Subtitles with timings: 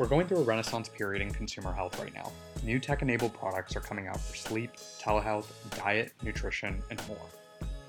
[0.00, 2.32] We're going through a renaissance period in consumer health right now.
[2.62, 7.26] New tech enabled products are coming out for sleep, telehealth, diet, nutrition, and more.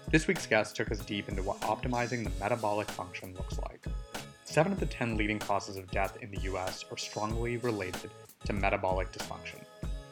[0.09, 3.85] This week's guest took us deep into what optimizing the metabolic function looks like.
[4.43, 8.11] Seven of the 10 leading causes of death in the US are strongly related
[8.43, 9.63] to metabolic dysfunction.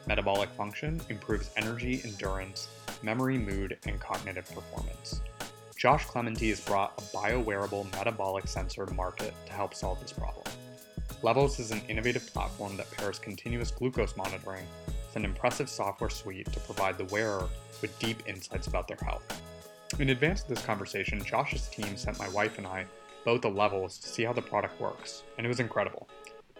[0.06, 2.68] Metabolic function improves energy, endurance,
[3.02, 5.20] memory, mood, and cognitive performance.
[5.76, 10.49] Josh Clemente has brought a bio-wearable metabolic sensor to market to help solve this problem.
[11.22, 16.50] Levels is an innovative platform that pairs continuous glucose monitoring with an impressive software suite
[16.50, 17.46] to provide the wearer
[17.82, 19.42] with deep insights about their health.
[19.98, 22.86] In advance of this conversation, Josh's team sent my wife and I
[23.26, 26.08] both the levels to see how the product works, and it was incredible.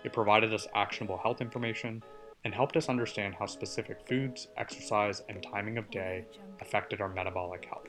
[0.04, 2.02] It provided us actionable health information
[2.44, 6.26] and helped us understand how specific foods, exercise, and timing of day
[6.60, 7.86] affected our metabolic health.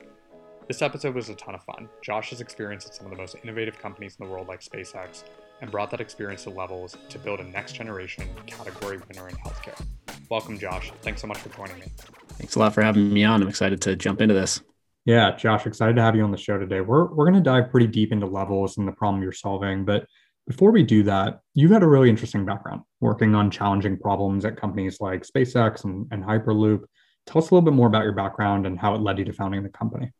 [0.68, 1.90] This episode was a ton of fun.
[2.00, 5.24] Josh has experience at some of the most innovative companies in the world like SpaceX
[5.62, 9.80] and brought that experience to levels to build a next generation category winner in healthcare.
[10.28, 10.92] Welcome, Josh.
[11.00, 11.86] Thanks so much for joining me.
[12.30, 13.42] Thanks a lot for having me on.
[13.42, 14.60] I'm excited to jump into this.
[15.04, 16.80] Yeah, Josh, excited to have you on the show today.
[16.80, 19.84] We're, we're going to dive pretty deep into levels and the problem you're solving.
[19.84, 20.06] But
[20.46, 24.56] before we do that, you've had a really interesting background working on challenging problems at
[24.56, 26.84] companies like SpaceX and, and Hyperloop.
[27.26, 29.32] Tell us a little bit more about your background and how it led you to
[29.32, 30.10] founding the company.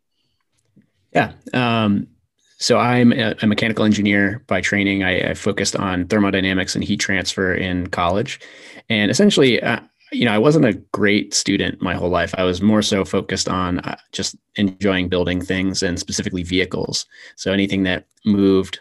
[1.13, 1.33] Yeah.
[1.53, 2.09] Um,
[2.63, 5.03] so I'm a, mechanical engineer by training.
[5.03, 8.39] I, I, focused on thermodynamics and heat transfer in college,
[8.89, 9.81] and essentially, uh,
[10.13, 12.33] you know, I wasn't a great student my whole life.
[12.39, 17.05] I was more so focused on uh, just enjoying building things and specifically vehicles.
[17.35, 18.79] So anything that moved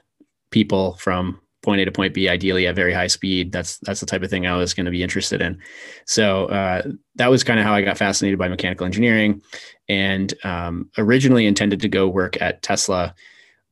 [0.52, 3.52] people from point A to point B, ideally at very high speed.
[3.52, 5.59] That's that's the type of thing I was going to be interested in.
[6.06, 6.84] So uh,
[7.16, 9.42] that was kind of how I got fascinated by mechanical engineering,
[9.90, 13.16] and um, originally intended to go work at Tesla,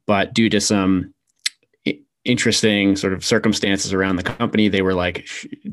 [0.10, 1.14] but due to some
[2.26, 4.68] interesting sort of circumstances around the company.
[4.68, 5.28] They were like,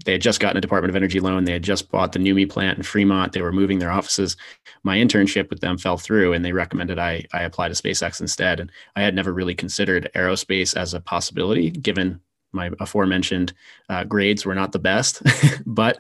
[0.05, 1.45] they had just gotten a Department of Energy loan.
[1.45, 3.33] They had just bought the NUMMI plant in Fremont.
[3.33, 4.37] They were moving their offices.
[4.85, 8.61] My internship with them fell through, and they recommended I I apply to SpaceX instead.
[8.61, 12.21] And I had never really considered aerospace as a possibility, given
[12.53, 13.55] my aforementioned
[13.89, 15.23] uh, grades were not the best.
[15.67, 15.99] but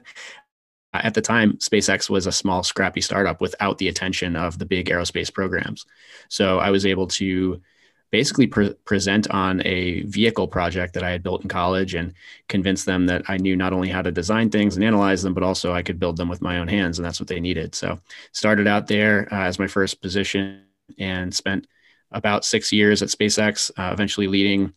[0.93, 4.89] at the time, SpaceX was a small, scrappy startup without the attention of the big
[4.91, 5.87] aerospace programs.
[6.29, 7.63] So I was able to
[8.17, 12.15] basically pre- present on a vehicle project that I had built in college and
[12.49, 15.43] convince them that I knew not only how to design things and analyze them, but
[15.43, 17.75] also I could build them with my own hands, and that's what they needed.
[17.75, 18.01] So
[18.33, 20.63] started out there uh, as my first position
[20.99, 21.67] and spent
[22.11, 24.73] about six years at SpaceX, uh, eventually leading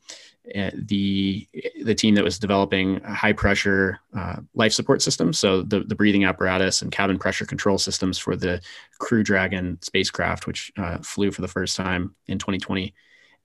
[0.53, 1.47] uh, the
[1.85, 6.25] the team that was developing high pressure uh, life support systems, so the the breathing
[6.25, 8.59] apparatus and cabin pressure control systems for the
[8.97, 12.93] Crew Dragon spacecraft, which uh, flew for the first time in 2020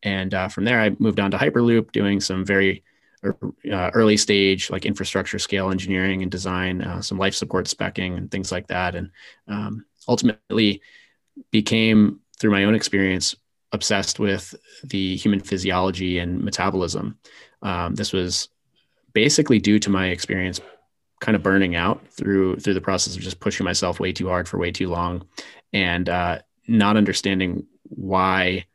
[0.05, 2.85] and uh, from there, I moved on to Hyperloop, doing some very
[3.25, 8.31] uh, early stage like infrastructure scale engineering and design, uh, some life support specking and
[8.31, 8.95] things like that.
[8.95, 9.11] And
[9.49, 10.83] um, ultimately
[11.51, 13.35] became, through my own experience,
[13.73, 14.55] obsessed with
[14.85, 17.19] the human physiology and metabolism.
[17.63, 18.51] Um, this was
[19.15, 20.61] basically due to my experience
[21.21, 24.47] kind of burning out through through the process of just pushing myself way too hard
[24.47, 25.25] for way too long
[25.73, 26.39] and uh,
[26.69, 28.67] not understanding why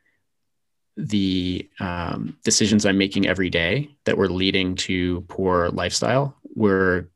[1.00, 7.10] the um, decisions I'm making every day that were leading to poor lifestyle were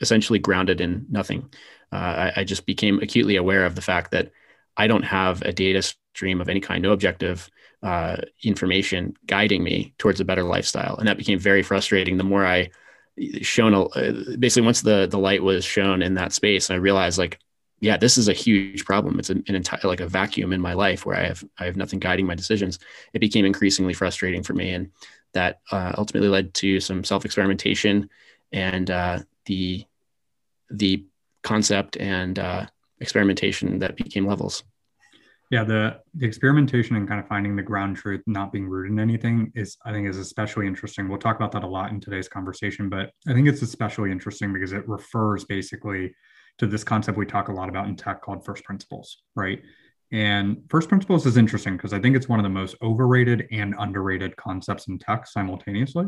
[0.00, 1.48] essentially grounded in nothing.
[1.92, 4.32] Uh, I, I, just became acutely aware of the fact that
[4.76, 7.48] I don't have a data stream of any kind, no objective
[7.84, 12.16] uh, information guiding me towards a better lifestyle, and that became very frustrating.
[12.16, 12.70] The more I
[13.42, 17.38] shown, uh, basically, once the the light was shown in that space, I realized like
[17.80, 19.18] yeah, this is a huge problem.
[19.18, 21.76] It's an, an entire like a vacuum in my life where I have I have
[21.76, 22.78] nothing guiding my decisions.
[23.14, 24.90] It became increasingly frustrating for me, and
[25.32, 28.10] that uh, ultimately led to some self experimentation
[28.52, 29.84] and uh, the
[30.70, 31.04] the
[31.42, 32.66] concept and uh,
[33.00, 34.62] experimentation that became levels.
[35.50, 39.00] Yeah, the the experimentation and kind of finding the ground truth, not being rooted in
[39.00, 41.08] anything, is I think is especially interesting.
[41.08, 44.52] We'll talk about that a lot in today's conversation, but I think it's especially interesting
[44.52, 46.14] because it refers basically
[46.60, 49.62] to this concept we talk a lot about in tech called first principles, right?
[50.12, 53.74] And first principles is interesting because I think it's one of the most overrated and
[53.78, 56.06] underrated concepts in tech simultaneously.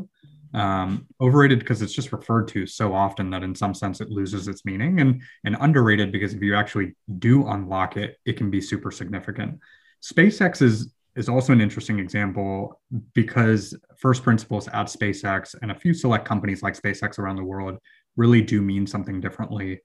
[0.52, 4.46] Um, overrated because it's just referred to so often that in some sense it loses
[4.48, 8.60] its meaning, and and underrated because if you actually do unlock it, it can be
[8.60, 9.58] super significant.
[10.04, 12.78] SpaceX is is also an interesting example
[13.14, 17.78] because first principles at SpaceX and a few select companies like SpaceX around the world
[18.16, 19.80] really do mean something differently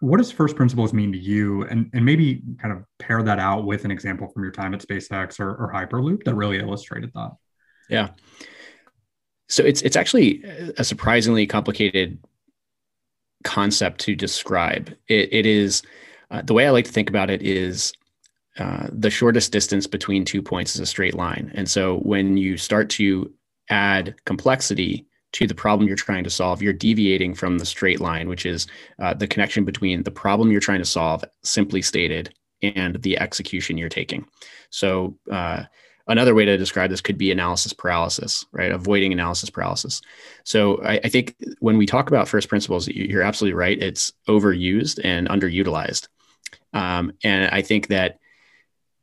[0.00, 1.62] what does first principles mean to you?
[1.64, 4.80] And, and maybe kind of pair that out with an example from your time at
[4.80, 7.32] spacex or, or hyperloop that really illustrated that.
[7.88, 8.10] Yeah.
[9.48, 10.44] So it's it's actually
[10.78, 12.18] a surprisingly complicated
[13.44, 14.94] concept to describe.
[15.08, 15.82] It, it is
[16.30, 17.92] uh, the way I like to think about it is
[18.58, 22.56] uh, the shortest distance between two points is a straight line, and so when you
[22.56, 23.32] start to
[23.70, 28.28] add complexity to the problem you're trying to solve, you're deviating from the straight line,
[28.28, 28.66] which is
[28.98, 33.78] uh, the connection between the problem you're trying to solve, simply stated, and the execution
[33.78, 34.26] you're taking.
[34.70, 35.64] So uh,
[36.06, 38.72] another way to describe this could be analysis paralysis, right?
[38.72, 40.00] Avoiding analysis paralysis.
[40.44, 43.80] So I, I, think when we talk about first principles, you're absolutely right.
[43.80, 46.08] It's overused and underutilized.
[46.72, 48.18] Um, and I think that,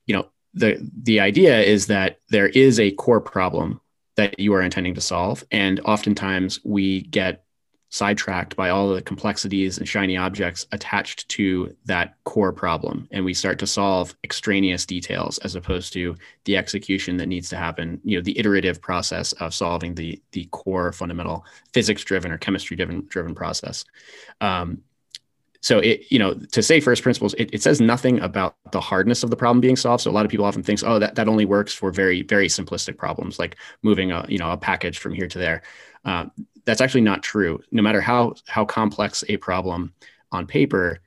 [0.06, 3.80] you know, the the idea is that there is a core problem
[4.18, 7.46] that you are intending to solve, and oftentimes we get
[7.90, 13.08] sidetracked by all the complexities and shiny objects attached to that core problem.
[13.12, 17.56] And we start to solve extraneous details as opposed to the execution that needs to
[17.56, 22.38] happen you know the iterative process of solving the the core fundamental physics driven or
[22.38, 23.86] chemistry driven driven process.
[24.42, 24.82] Um,
[25.62, 29.24] so it you know to say first principles it, it says nothing about the hardness
[29.24, 31.28] of the problem being solved so a lot of people often think oh that, that
[31.28, 35.14] only works for very very simplistic problems like moving a you know a package from
[35.14, 35.62] here to there
[36.06, 36.26] uh,
[36.68, 37.62] that's actually not true.
[37.72, 39.94] No matter how how complex a problem
[40.32, 41.00] on paper,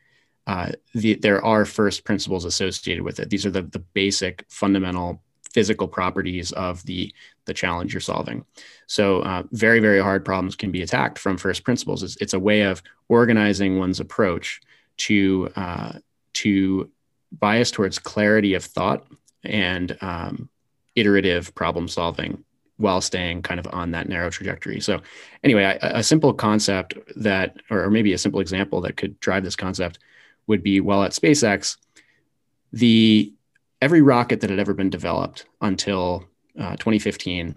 [0.47, 3.31] uh, the, there are first principles associated with it.
[3.31, 5.23] These are the, the basic fundamental
[5.53, 7.13] physical properties of the
[7.51, 8.45] the challenge you're solving.
[8.87, 12.05] So uh, very very hard problems can be attacked from first principles.
[12.05, 14.61] It's, it's a way of organizing one's approach
[14.99, 15.93] to uh,
[16.35, 16.91] to
[17.33, 19.05] bias towards clarity of thought
[19.45, 20.49] and um,
[20.95, 22.45] iterative problem solving
[22.77, 24.81] while staying kind of on that narrow trajectory.
[24.81, 25.03] So,
[25.45, 29.55] anyway, a, simple concept that, or, or, maybe a simple example that could drive this
[29.55, 29.99] concept
[30.47, 31.77] would be while at SpaceX,
[32.73, 33.35] the
[33.83, 36.25] every rocket that had ever been developed until
[36.59, 37.55] uh, 2015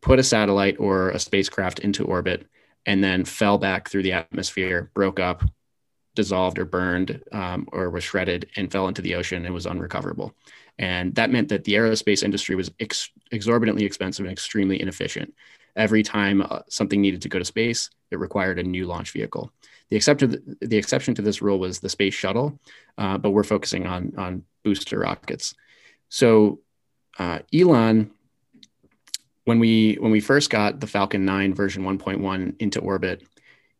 [0.00, 2.46] put a satellite or a spacecraft into orbit
[2.86, 5.42] and then fell back through the atmosphere, broke up,
[6.14, 10.32] dissolved or burned um, or was shredded and fell into the ocean and was unrecoverable.
[10.78, 15.34] And that meant that the aerospace industry was ex- exorbitantly expensive and extremely inefficient.
[15.74, 19.52] Every time uh, something needed to go to space, it required a new launch vehicle.
[19.90, 22.58] The exception, the exception to this rule was the space shuttle,
[22.96, 25.54] uh, but we're focusing on, on booster rockets.
[26.08, 26.60] So
[27.18, 28.10] uh, Elon,
[29.46, 33.22] when we when we first got the Falcon 9 version 1.1 into orbit,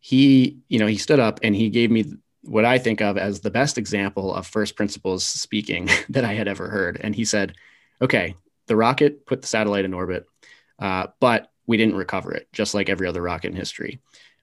[0.01, 3.41] he you know he stood up and he gave me what I think of as
[3.41, 6.99] the best example of first principles speaking that I had ever heard.
[7.03, 7.55] And he said,
[8.01, 8.37] okay,
[8.69, 10.27] the rocket put the satellite in orbit,
[10.79, 14.01] uh, but we didn't recover it, just like every other rocket in history.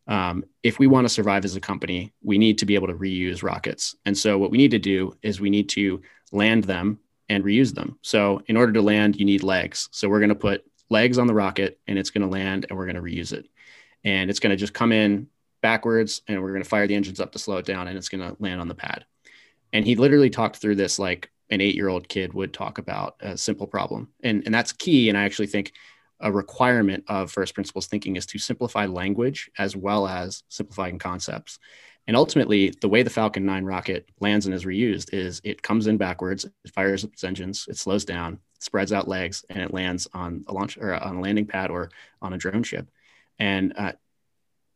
[0.08, 2.94] Um, if we want to survive as a company, we need to be able to
[2.94, 3.96] reuse rockets.
[4.06, 6.02] And so, what we need to do is we need to
[6.34, 7.00] land them
[7.30, 7.98] and reuse them.
[8.02, 9.88] So, in order to land, you need legs.
[9.94, 12.78] So, we're going to put legs on the rocket and it's going to land and
[12.78, 13.48] we're going to reuse it.
[14.06, 15.28] And it's going to just come in,
[15.64, 18.10] backwards and we're going to fire the engines up to slow it down and it's
[18.10, 19.06] going to land on the pad.
[19.72, 23.16] And he literally talked through this like an eight year old kid would talk about
[23.22, 24.10] a simple problem.
[24.22, 25.10] And, and that's key.
[25.10, 25.72] And I actually think
[26.20, 31.58] a requirement of first principles thinking is to simplify language as well as simplifying concepts.
[32.06, 35.88] And ultimately, the way the Falcon 9 rocket lands and is reused is it comes
[35.88, 40.08] in backwards, it fires its engines, it slows down, spreads out legs, and it lands
[40.14, 42.90] on a launch or on a landing pad or on a drone ship.
[43.40, 43.94] And uh,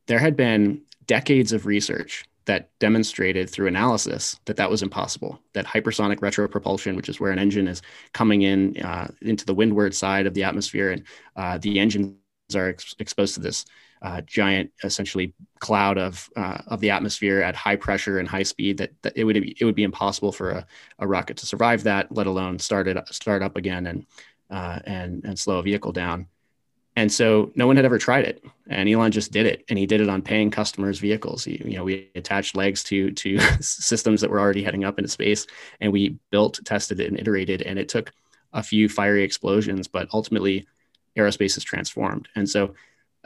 [0.07, 5.39] there had been decades of research that demonstrated through analysis that that was impossible.
[5.53, 7.81] That hypersonic retropropulsion, which is where an engine is
[8.13, 11.03] coming in uh, into the windward side of the atmosphere, and
[11.35, 12.15] uh, the engines
[12.55, 13.65] are ex- exposed to this
[14.01, 18.77] uh, giant, essentially cloud of uh, of the atmosphere at high pressure and high speed.
[18.77, 20.67] That, that it would be, it would be impossible for a,
[20.99, 24.05] a rocket to survive that, let alone start it start up again and
[24.49, 26.27] uh, and and slow a vehicle down.
[26.95, 29.85] And so no one had ever tried it, and Elon just did it, and he
[29.85, 31.43] did it on paying customers' vehicles.
[31.43, 35.09] He, you know, we attached legs to to systems that were already heading up into
[35.09, 35.45] space,
[35.79, 37.61] and we built, tested it, and iterated.
[37.61, 38.13] And it took
[38.53, 40.67] a few fiery explosions, but ultimately,
[41.15, 42.29] aerospace is transformed.
[42.35, 42.73] And so,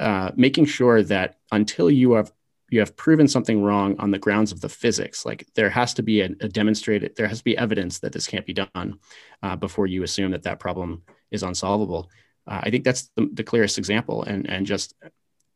[0.01, 2.31] uh, making sure that until you have
[2.70, 6.01] you have proven something wrong on the grounds of the physics, like there has to
[6.01, 8.98] be a, a demonstrated, there has to be evidence that this can't be done
[9.43, 12.10] uh, before you assume that that problem is unsolvable
[12.48, 14.96] uh, I think that's the, the, clearest example, and and just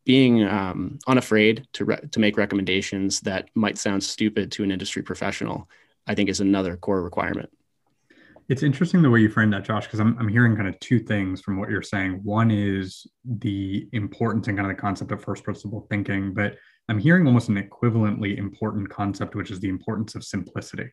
[0.06, 5.02] being um, unafraid to re- to make recommendations that might sound stupid to an industry
[5.02, 5.70] professional,
[6.06, 7.50] I think is another core requirement.
[8.48, 11.00] It's interesting the way you frame that, Josh, because I'm, I'm hearing kind of two
[11.00, 12.20] things from what you're saying.
[12.24, 16.56] One is the importance and kind of the concept of first principle thinking, but
[16.88, 20.92] I'm hearing almost an equivalently important concept, which is the importance of simplicity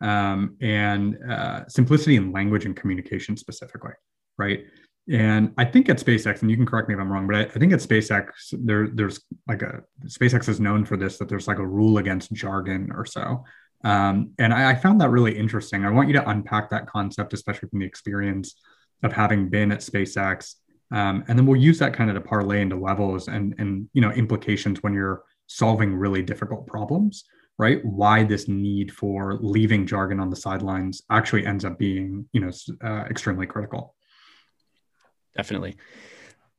[0.00, 3.92] um, and uh, simplicity in language and communication specifically,
[4.38, 4.64] right?
[5.10, 7.40] And I think at SpaceX, and you can correct me if I'm wrong, but I,
[7.42, 11.46] I, think at SpaceX, there there's like a SpaceX is known for this that there's
[11.46, 13.44] like a rule against jargon or so.
[13.84, 15.84] Um, and I, I, found that really interesting.
[15.84, 18.56] I want you to unpack that concept, especially from the experience
[19.02, 20.54] of having been at SpaceX.
[20.92, 24.00] Um, and then we'll use that kind of to parlay into levels and and you
[24.00, 27.24] know implications when you're solving really difficult problems,
[27.58, 27.84] right?
[27.84, 32.50] Why this need for leaving jargon on the sidelines actually ends up being you know
[32.82, 33.96] uh, extremely critical
[35.36, 35.76] definitely.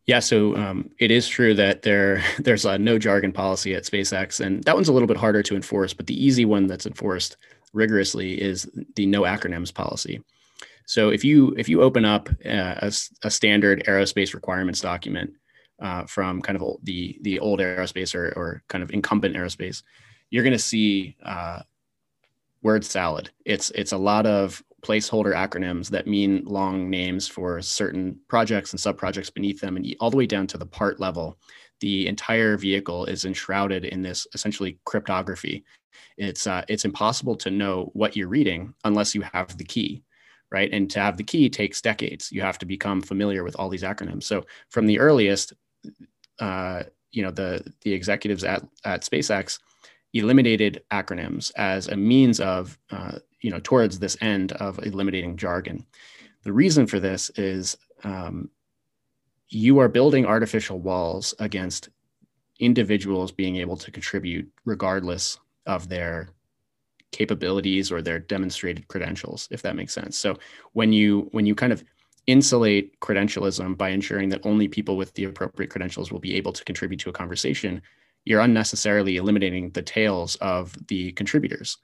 [0.07, 4.43] Yeah, so um, it is true that there there's a no jargon policy at SpaceX,
[4.43, 5.93] and that one's a little bit harder to enforce.
[5.93, 7.37] But the easy one that's enforced
[7.73, 10.21] rigorously is the no acronyms policy.
[10.85, 12.91] So if you if you open up a, a,
[13.23, 15.31] a standard aerospace requirements document
[15.81, 19.83] uh, from kind of old, the the old aerospace or, or kind of incumbent aerospace,
[20.29, 21.59] you're going to see uh,
[22.67, 23.29] word salad.
[23.45, 28.79] It's it's a lot of placeholder acronyms that mean long names for certain projects and
[28.79, 31.37] subprojects beneath them, and all the way down to the part level.
[31.79, 35.63] The entire vehicle is enshrouded in this essentially cryptography.
[36.17, 40.03] It's uh, it's impossible to know what you're reading unless you have the key,
[40.51, 40.69] right?
[40.73, 42.33] And to have the key takes decades.
[42.33, 44.23] You have to become familiar with all these acronyms.
[44.23, 45.53] So from the earliest,
[46.39, 46.83] uh,
[47.13, 47.49] you know, the
[47.83, 49.59] the executives at at SpaceX
[50.13, 55.85] eliminated acronyms as a means of uh, you know towards this end of eliminating jargon.
[56.43, 58.49] The reason for this is um,
[59.49, 61.89] you are building artificial walls against
[62.59, 66.29] individuals being able to contribute regardless of their
[67.11, 70.37] capabilities or their demonstrated credentials if that makes sense so
[70.73, 71.83] when you when you kind of
[72.25, 76.65] insulate credentialism by ensuring that only people with the appropriate credentials will be able to
[76.65, 77.81] contribute to a conversation
[78.27, 81.77] you're unnecessarily eliminating the tails of the contributors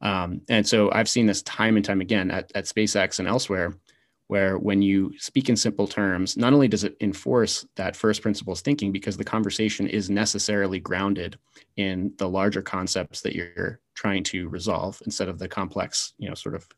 [0.00, 3.74] um, and so I've seen this time and time again at, at SpaceX and elsewhere,
[4.28, 8.60] where when you speak in simple terms, not only does it enforce that first principles
[8.60, 11.38] thinking because the conversation is necessarily grounded
[11.76, 16.34] in the larger concepts that you're trying to resolve instead of the complex, you know,
[16.34, 16.68] sort of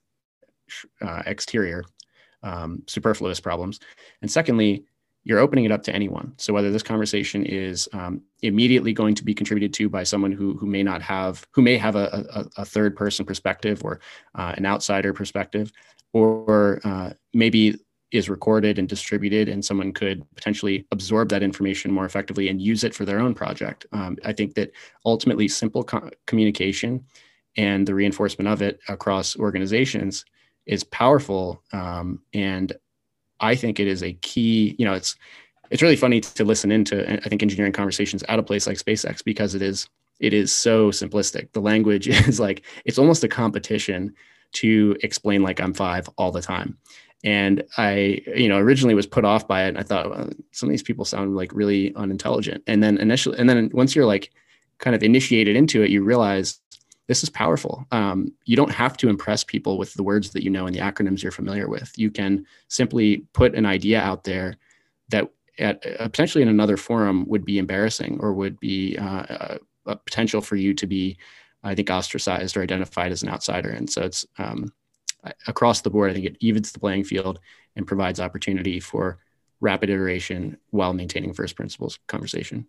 [1.00, 1.82] uh, exterior
[2.42, 3.80] um, superfluous problems.
[4.22, 4.84] And secondly,
[5.28, 6.32] you're opening it up to anyone.
[6.38, 10.56] So whether this conversation is um, immediately going to be contributed to by someone who
[10.56, 14.00] who may not have who may have a, a, a third person perspective or
[14.34, 15.70] uh, an outsider perspective,
[16.14, 17.76] or uh, maybe
[18.10, 22.82] is recorded and distributed, and someone could potentially absorb that information more effectively and use
[22.82, 23.84] it for their own project.
[23.92, 24.72] Um, I think that
[25.04, 27.04] ultimately, simple co- communication
[27.58, 30.24] and the reinforcement of it across organizations
[30.64, 32.72] is powerful um, and
[33.40, 35.16] I think it is a key, you know, it's
[35.70, 39.22] it's really funny to listen into I think engineering conversations at a place like SpaceX
[39.22, 39.88] because it is
[40.20, 41.52] it is so simplistic.
[41.52, 44.14] The language is like it's almost a competition
[44.52, 46.78] to explain like I'm 5 all the time.
[47.24, 49.76] And I, you know, originally was put off by it.
[49.76, 52.62] I thought well, some of these people sound like really unintelligent.
[52.66, 54.30] And then initially, and then once you're like
[54.78, 56.60] kind of initiated into it, you realize
[57.08, 57.86] this is powerful.
[57.90, 60.80] Um, you don't have to impress people with the words that you know and the
[60.80, 61.90] acronyms you're familiar with.
[61.96, 64.56] You can simply put an idea out there
[65.08, 69.58] that at uh, potentially in another forum would be embarrassing or would be uh, a,
[69.86, 71.16] a, potential for you to be,
[71.64, 73.70] I think, ostracized or identified as an outsider.
[73.70, 74.72] And so it's um,
[75.46, 76.10] across the board.
[76.10, 77.40] I think it evens the playing field
[77.74, 79.18] and provides opportunity for
[79.60, 82.66] rapid iteration while maintaining first principles conversation.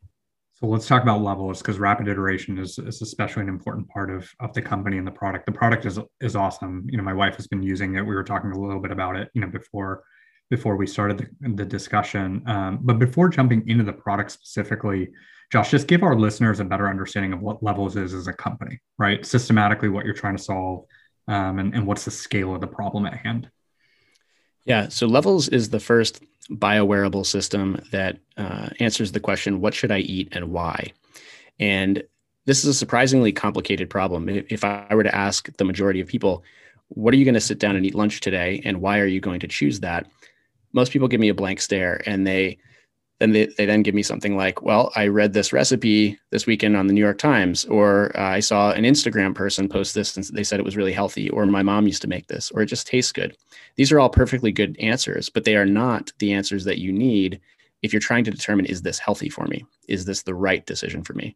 [0.59, 4.29] So let's talk about levels because rapid iteration is, is especially an important part of,
[4.41, 5.45] of the company and the product.
[5.45, 6.85] The product is is awesome.
[6.89, 8.01] You know, my wife has been using it.
[8.01, 10.03] We were talking a little bit about it, you know, before
[10.49, 12.43] before we started the, the discussion.
[12.45, 15.09] Um, but before jumping into the product specifically,
[15.49, 18.79] Josh, just give our listeners a better understanding of what levels is as a company,
[18.97, 19.25] right?
[19.25, 20.85] Systematically, what you're trying to solve,
[21.29, 23.49] um, and, and what's the scale of the problem at hand.
[24.69, 24.87] Yeah.
[24.89, 29.97] So Levels is the first biowearable system that uh, answers the question, what should I
[29.97, 30.93] eat and why?
[31.59, 32.03] And
[32.45, 34.29] this is a surprisingly complicated problem.
[34.29, 36.43] If I were to ask the majority of people,
[36.89, 38.61] what are you going to sit down and eat lunch today?
[38.63, 40.05] And why are you going to choose that?
[40.71, 42.59] Most people give me a blank stare and they
[43.19, 46.75] then they, they then give me something like, well, I read this recipe this weekend
[46.75, 50.25] on the New York Times, or uh, I saw an Instagram person post this and
[50.27, 52.67] they said it was really healthy, or my mom used to make this, or it
[52.67, 53.35] just tastes good.
[53.75, 57.39] These are all perfectly good answers, but they are not the answers that you need
[57.81, 59.65] if you're trying to determine is this healthy for me?
[59.87, 61.35] Is this the right decision for me?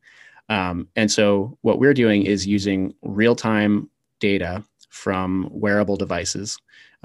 [0.49, 4.63] Um, and so what we're doing is using real time data
[4.93, 6.57] from wearable devices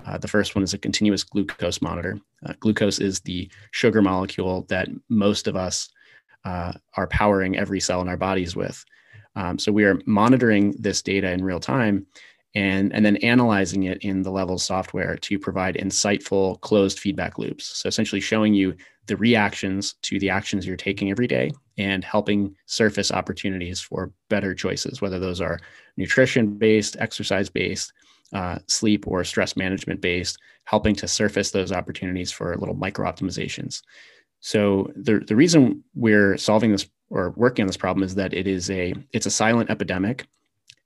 [0.07, 2.19] uh, the first one is a continuous glucose monitor.
[2.47, 5.89] Uh, glucose is the sugar molecule that most of us
[6.45, 8.85] uh, are powering every cell in our bodies with.
[9.35, 12.07] Um, so we are monitoring this data in real time
[12.55, 17.67] and, and then analyzing it in the levels software to provide insightful closed feedback loops.
[17.79, 18.75] So essentially showing you
[19.09, 24.55] the reactions to the actions you're taking every day and helping surface opportunities for better
[24.55, 25.59] choices, whether those are
[25.97, 27.93] nutrition based, exercise based,
[28.33, 33.83] uh, sleep or stress management based, helping to surface those opportunities for little micro optimizations.
[34.41, 38.47] So the, the reason we're solving this or working on this problem is that it
[38.47, 40.27] is a it's a silent epidemic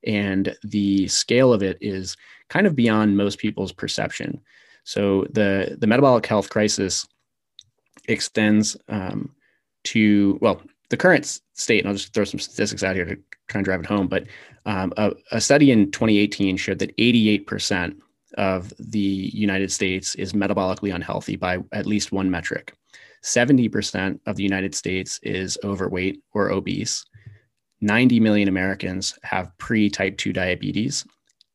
[0.07, 2.17] and the scale of it is
[2.49, 4.41] kind of beyond most people's perception.
[4.85, 7.07] So the the metabolic health crisis
[8.09, 9.35] extends um,
[9.85, 13.17] to well the current state, and I'll just throw some statistics out here to
[13.49, 14.09] try and drive it home.
[14.09, 14.27] But
[14.67, 17.97] um, a, a, study in 2018 showed that 88%
[18.37, 22.75] of the United States is metabolically unhealthy by at least one metric.
[23.25, 27.05] 70% of the United States is overweight or obese.
[27.81, 31.05] 90 million Americans have pre type 2 diabetes.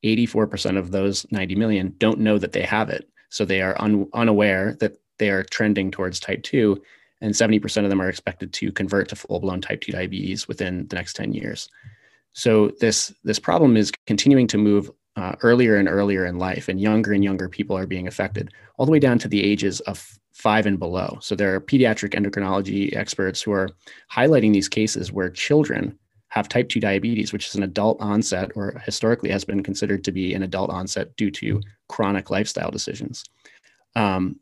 [0.04, 3.10] 84% of those 90 million don't know that they have it.
[3.30, 6.82] So they are un- unaware that they are trending towards type 2,
[7.22, 10.88] and 70% of them are expected to convert to full blown type 2 diabetes within
[10.88, 11.70] the next 10 years.
[12.34, 16.80] So this, this problem is continuing to move uh, earlier and earlier in life, and
[16.80, 20.20] younger and younger people are being affected, all the way down to the ages of
[20.34, 21.18] five and below.
[21.20, 23.70] So there are pediatric endocrinology experts who are
[24.14, 25.98] highlighting these cases where children
[26.30, 30.12] have type 2 diabetes, which is an adult onset or historically has been considered to
[30.12, 31.60] be an adult onset due to
[31.90, 33.24] chronic lifestyle decisions.
[33.96, 34.40] Um,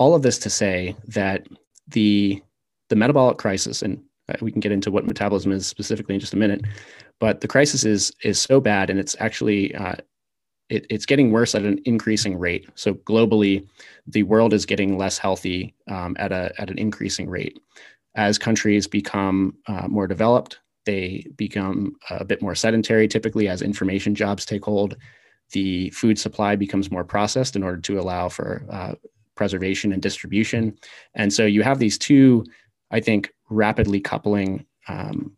[0.00, 1.46] all of this to say that
[1.86, 2.42] the,
[2.88, 6.32] the metabolic crisis, and uh, we can get into what metabolism is specifically in just
[6.32, 6.62] a minute,
[7.20, 9.94] but the crisis is, is so bad and it's actually uh,
[10.70, 12.66] it, it's getting worse at an increasing rate.
[12.76, 13.68] So globally,
[14.06, 17.60] the world is getting less healthy um, at, a, at an increasing rate.
[18.14, 24.14] As countries become uh, more developed, they become a bit more sedentary, typically as information
[24.14, 24.96] jobs take hold.
[25.50, 28.94] The food supply becomes more processed in order to allow for uh,
[29.40, 30.76] preservation and distribution.
[31.14, 32.44] And so you have these two,
[32.90, 35.32] I think, rapidly coupling um,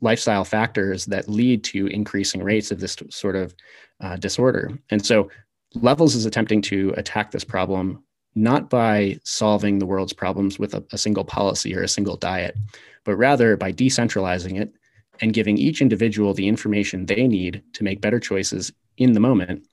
[0.00, 3.54] lifestyle factors that lead to increasing rates of this sort of
[4.00, 4.76] uh, disorder.
[4.90, 5.30] And so
[5.74, 8.02] Levels is attempting to attack this problem
[8.34, 12.56] not by solving the world's problems with a, a single policy or a single diet,
[13.04, 14.72] but rather by decentralizing it
[15.20, 19.64] and giving each individual the information they need to make better choices in the moment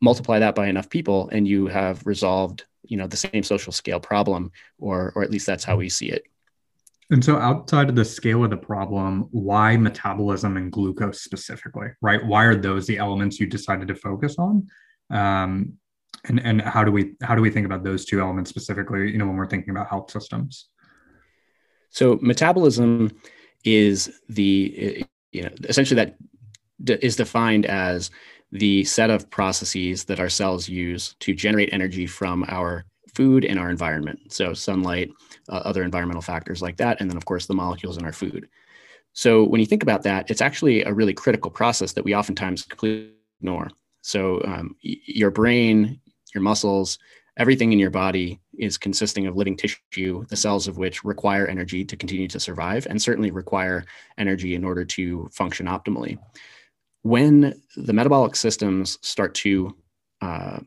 [0.00, 4.00] multiply that by enough people and you have resolved you know the same social scale
[4.00, 6.24] problem or or at least that's how we see it.
[7.10, 12.24] And so outside of the scale of the problem why metabolism and glucose specifically right?
[12.24, 14.66] Why are those the elements you decided to focus on?
[15.10, 15.74] Um,
[16.24, 19.18] and and how do we how do we think about those two elements specifically you
[19.18, 20.68] know when we're thinking about health systems?
[21.90, 23.10] So metabolism
[23.64, 26.16] is the you know essentially that
[27.04, 28.10] is defined as
[28.52, 32.84] the set of processes that our cells use to generate energy from our
[33.14, 34.32] food and our environment.
[34.32, 35.10] So sunlight
[35.48, 38.48] uh, other environmental factors like that and then of course the molecules in our food.
[39.12, 42.64] So when you think about that it's actually a really critical process that we oftentimes
[42.64, 43.68] completely ignore.
[44.02, 46.00] So um, your brain
[46.34, 46.98] your muscles
[47.38, 51.84] everything in your body is consisting of living tissue, the cells of which require energy
[51.84, 53.84] to continue to survive and certainly require
[54.18, 56.18] energy in order to function optimally.
[57.08, 59.74] When the metabolic systems start to
[60.20, 60.58] uh,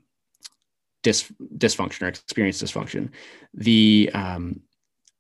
[1.04, 3.10] dis- dysfunction or experience dysfunction,
[3.54, 4.62] the um,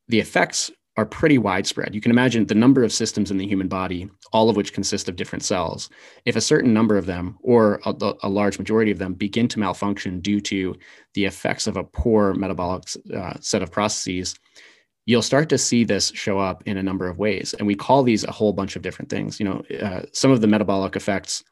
[0.07, 1.93] the effects are pretty widespread.
[1.93, 5.07] You can imagine the number of systems in the human body, all of which consist
[5.07, 5.89] of different cells.
[6.25, 9.59] If a certain number of them, or a, a large majority of them, begin to
[9.59, 10.75] malfunction due to
[11.13, 12.83] the effects of a poor metabolic
[13.15, 14.35] uh, set of processes,
[15.11, 17.53] you'll start to see this show up in a number of ways.
[17.55, 19.41] And we call these a whole bunch of different things.
[19.41, 21.43] You know, uh, some of the metabolic effects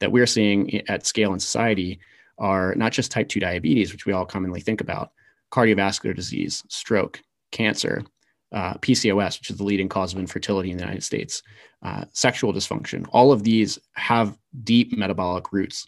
[0.00, 1.98] that we're seeing at scale in society
[2.36, 5.12] are not just type 2 diabetes, which we all commonly think about,
[5.50, 8.04] cardiovascular disease, stroke, cancer,
[8.52, 11.42] uh, PCOS, which is the leading cause of infertility in the United States,
[11.82, 13.06] uh, sexual dysfunction.
[13.12, 15.86] All of these have deep metabolic roots.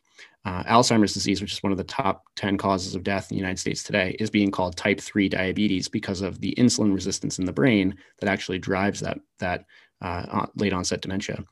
[0.49, 3.41] Uh, Alzheimer's disease, which is one of the top 10 causes of death in the
[3.41, 7.45] United States today, is being called type 3 diabetes because of the insulin resistance in
[7.45, 9.67] the brain that actually drives that, that
[10.01, 11.45] uh, late onset dementia.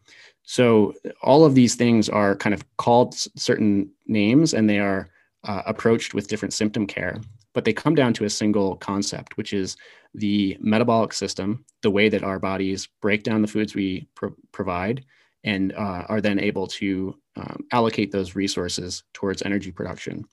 [0.44, 5.10] So, all of these things are kind of called certain names and they are
[5.44, 7.20] uh, approached with different symptom care
[7.52, 9.78] but they come down to a single concept, which is
[10.12, 15.06] the metabolic system, the way that our bodies break down the foods we pro- provide
[15.44, 20.24] and uh, are then able to um, allocate those resources towards energy production.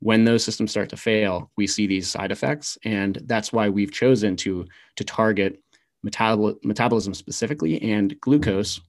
[0.00, 3.92] When those systems start to fail, we see these side effects, and that's why we've
[3.92, 4.66] chosen to
[4.96, 5.60] to target
[6.06, 8.80] metabol- metabolism specifically and glucose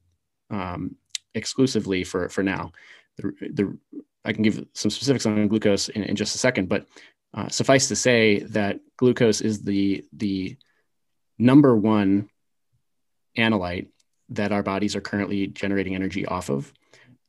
[0.52, 0.96] um,
[1.34, 2.72] exclusively for for now.
[3.18, 3.78] The, the
[4.26, 6.86] I can give some specifics on glucose in, in just a second, but
[7.34, 10.58] uh, suffice to say that glucose is the the
[11.38, 12.30] number one
[13.38, 13.88] analyte
[14.30, 16.74] that our bodies are currently generating energy off of,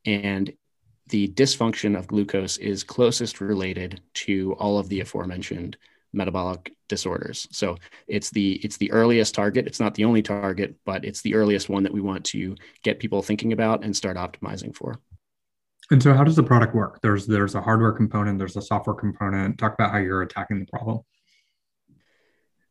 [0.05, 0.53] and
[1.09, 5.77] the dysfunction of glucose is closest related to all of the aforementioned
[6.13, 7.47] metabolic disorders.
[7.51, 9.67] So it's the it's the earliest target.
[9.67, 12.99] It's not the only target, but it's the earliest one that we want to get
[12.99, 14.99] people thinking about and start optimizing for.
[15.89, 17.01] And so how does the product work?
[17.01, 19.57] There's there's a hardware component, there's a software component.
[19.57, 20.99] Talk about how you're attacking the problem.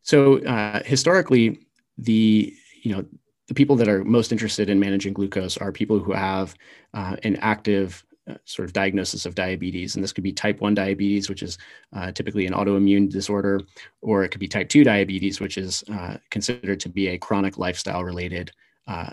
[0.02, 1.66] So uh, historically,
[1.98, 3.04] the you know
[3.50, 6.54] the people that are most interested in managing glucose are people who have
[6.94, 9.96] uh, an active uh, sort of diagnosis of diabetes.
[9.96, 11.58] And this could be type 1 diabetes, which is
[11.92, 13.60] uh, typically an autoimmune disorder,
[14.02, 17.58] or it could be type 2 diabetes, which is uh, considered to be a chronic
[17.58, 18.52] lifestyle related
[18.86, 19.10] uh,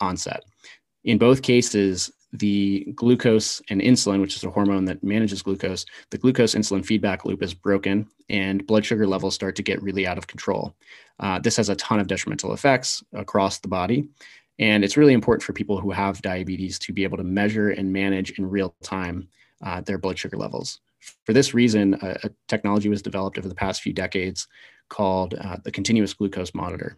[0.00, 0.44] onset.
[1.04, 6.18] In both cases, the glucose and insulin, which is a hormone that manages glucose, the
[6.18, 10.18] glucose insulin feedback loop is broken and blood sugar levels start to get really out
[10.18, 10.74] of control.
[11.20, 14.08] Uh, this has a ton of detrimental effects across the body.
[14.58, 17.92] And it's really important for people who have diabetes to be able to measure and
[17.92, 19.28] manage in real time
[19.64, 20.80] uh, their blood sugar levels.
[21.24, 24.48] For this reason, a, a, technology was developed over the past few decades
[24.88, 26.96] called uh, the continuous glucose monitor.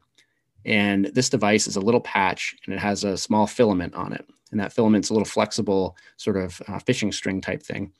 [0.64, 4.26] And this device is a little patch and it has a small filament on it.
[4.50, 7.92] And that filament's a little flexible, sort of uh, fishing string type thing.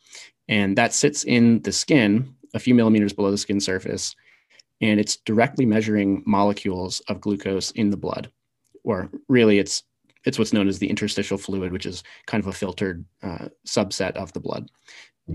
[0.49, 4.17] And that sits in the skin, a few millimeters below the skin surface.
[4.81, 8.31] And it's directly measuring molecules of glucose in the blood
[8.85, 9.83] or really it's
[10.27, 14.13] it's what's known as the interstitial fluid, which is kind of a filtered uh, subset
[14.17, 14.71] of the blood.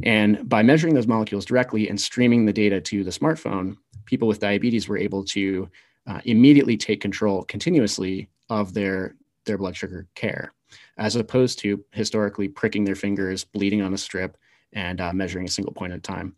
[0.03, 4.41] And by measuring those molecules directly and streaming the data to the smartphone, people with
[4.41, 5.67] diabetes were able to
[6.05, 9.15] uh, immediately take control continuously of their,
[9.45, 10.53] their blood sugar care,
[10.97, 14.37] as opposed to historically pricking their fingers, bleeding on a strip,
[14.73, 16.35] and uh, measuring a single point at a time.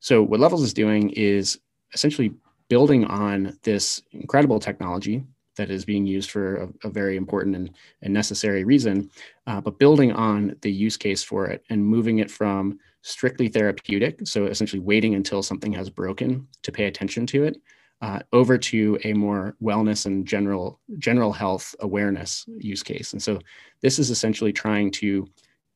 [0.00, 1.58] So, what Levels is doing is
[1.94, 2.32] essentially
[2.68, 5.24] building on this incredible technology
[5.56, 7.70] that is being used for a, a very important and,
[8.02, 9.10] and necessary reason,
[9.46, 14.26] uh, but building on the use case for it and moving it from strictly therapeutic,
[14.26, 17.60] so essentially waiting until something has broken to pay attention to it,
[18.02, 23.12] uh, over to a more wellness and general general health awareness use case.
[23.12, 23.38] And so
[23.82, 25.28] this is essentially trying to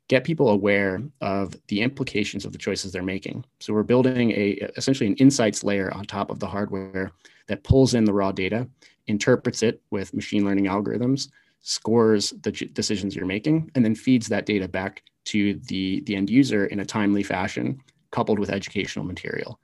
[0.08, 3.44] get people aware of the implications of the choices they're making.
[3.60, 7.12] So we're building a essentially an insights layer on top of the hardware
[7.46, 8.68] that pulls in the raw data,
[9.06, 14.46] interprets it with machine learning algorithms, scores the decisions you're making, and then feeds that
[14.46, 19.58] data back to the, the end user in a timely fashion, coupled with educational material.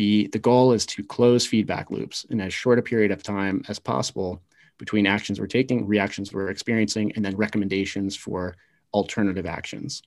[0.00, 3.62] The, the goal is to close feedback loops in as short a period of time
[3.68, 4.40] as possible
[4.78, 8.56] between actions we're taking, reactions we're experiencing, and then recommendations for
[8.94, 10.02] alternative actions.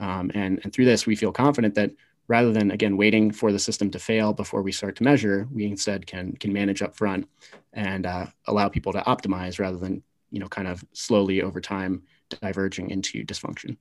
[0.00, 1.92] Um, and, and through this, we feel confident that
[2.26, 5.66] rather than again waiting for the system to fail before we start to measure, we
[5.66, 7.28] instead can can manage up front
[7.72, 12.02] and uh, allow people to optimize rather than you know kind of slowly over time
[12.42, 13.76] diverging into dysfunction.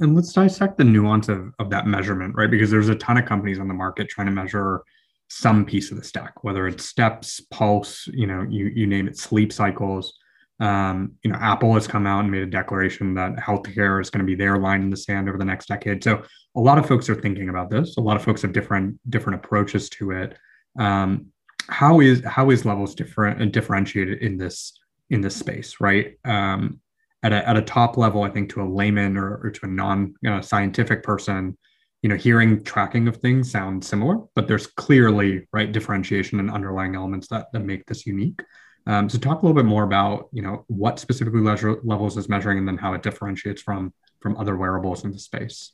[0.00, 2.50] And let's dissect the nuance of, of that measurement, right?
[2.50, 4.82] Because there's a ton of companies on the market trying to measure
[5.28, 9.18] some piece of the stack, whether it's steps, pulse, you know, you you name it,
[9.18, 10.12] sleep cycles.
[10.60, 14.20] Um, you know, Apple has come out and made a declaration that healthcare is going
[14.20, 16.04] to be their line in the sand over the next decade.
[16.04, 16.22] So
[16.54, 17.96] a lot of folks are thinking about this.
[17.96, 20.36] A lot of folks have different different approaches to it.
[20.78, 21.32] Um,
[21.68, 24.78] how is how is levels different and differentiated in this
[25.10, 26.18] in this space, right?
[26.24, 26.80] Um,
[27.22, 29.68] at a at a top level, I think to a layman or, or to a
[29.68, 31.56] non uh, scientific person,
[32.02, 36.94] you know, hearing tracking of things sounds similar, but there's clearly right differentiation and underlying
[36.94, 38.40] elements that that make this unique.
[38.86, 42.28] Um, so talk a little bit more about you know what specifically leisure levels is
[42.28, 45.72] measuring and then how it differentiates from from other wearables in the space.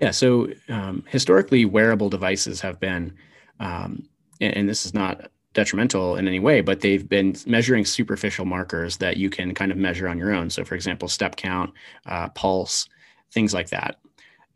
[0.00, 3.14] Yeah, so um, historically, wearable devices have been,
[3.60, 4.08] um,
[4.40, 8.98] and, and, this is not detrimental in any way, but they've been measuring superficial markers
[8.98, 10.50] that you can kind of measure on your own.
[10.50, 11.72] So, for example, step count,
[12.06, 12.88] uh, pulse,
[13.32, 13.96] things like that.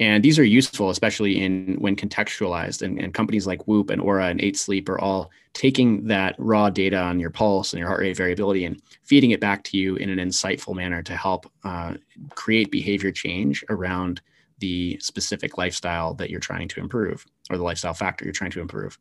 [0.01, 2.83] And these are useful, especially in when contextualized.
[2.83, 6.71] And, and, companies like Whoop and Oura and Eight Sleep are all taking that raw
[6.71, 9.97] data on your pulse and your heart rate variability and feeding it back to you
[9.97, 11.95] in an insightful manner to help uh,
[12.31, 14.21] create behavior change around
[14.61, 18.61] the specific lifestyle that you're trying to improve or the lifestyle factor you're trying to
[18.61, 18.99] improve.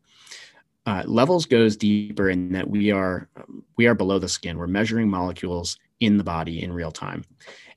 [0.88, 3.28] Uh, levels goes deeper in that we are
[3.76, 4.56] we are below the skin.
[4.56, 7.26] We're measuring molecules in the body in real time.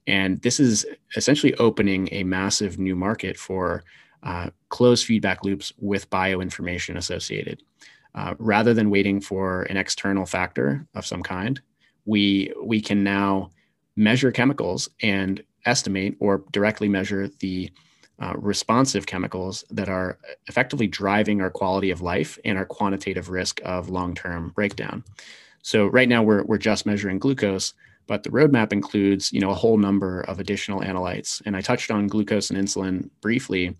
[0.08, 0.86] And this is
[1.17, 3.84] essentially opening a massive new market for
[4.24, 7.62] uh, closed feedback loops with bioinformation associated.
[8.15, 11.60] Uh, rather than waiting for an external factor of some kind,
[12.06, 13.50] we, we can now
[13.97, 17.69] measure chemicals and estimate or directly measure the
[18.22, 23.60] uh, responsive chemicals that are effectively driving our quality of life and our quantitative risk
[23.66, 25.04] of long-term breakdown.
[25.64, 27.74] So right now we're, we're just measuring glucose,
[28.08, 31.42] but the roadmap includes you know a whole number of additional analytes.
[31.46, 33.76] And I touched on glucose and insulin briefly,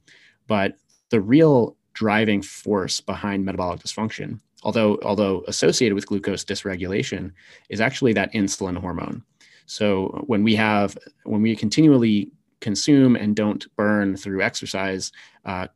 [0.48, 0.74] but
[1.10, 7.32] the real driving force behind metabolic dysfunction, although although associated with glucose dysregulation,
[7.70, 9.24] is actually that insulin hormone.
[9.66, 15.12] So when we have when we continually consume and don't burn through exercise
[15.46, 15.68] uh,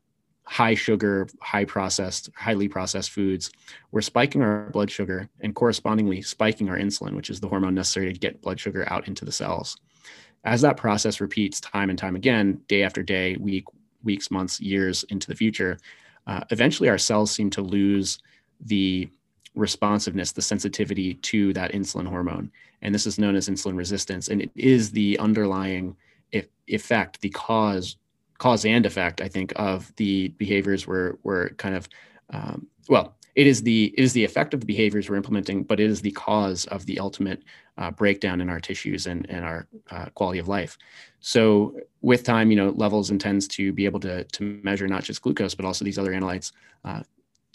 [0.46, 3.52] high sugar, high processed, highly processed foods,
[3.92, 8.14] we're spiking our blood sugar and correspondingly spiking our insulin, which is the hormone necessary
[8.14, 9.78] to get blood sugar out into the cells.
[10.44, 13.66] As that process repeats time and time again, day after day, week,
[14.04, 15.80] weeks, months, years into the future,
[16.28, 18.20] uh, eventually our cells seem to lose
[18.62, 19.10] the
[19.56, 22.52] responsiveness, the sensitivity to that insulin hormone.
[22.84, 24.28] And this is known as insulin resistance.
[24.28, 25.96] And it is the underlying
[26.68, 27.98] effect, the cause,
[28.38, 31.88] cause and effect, I think, of the behaviors we're, we're kind of,
[32.32, 35.80] um, well, it is the it is the effect of the behaviors we're implementing, but
[35.80, 37.44] it is the cause of the ultimate
[37.78, 40.78] uh, breakdown in our tissues and, and our uh, quality of life.
[41.20, 45.22] So with time, you know, levels intends to be able to, to measure not just
[45.22, 46.54] glucose, but also these other analytes,
[46.86, 47.04] uh,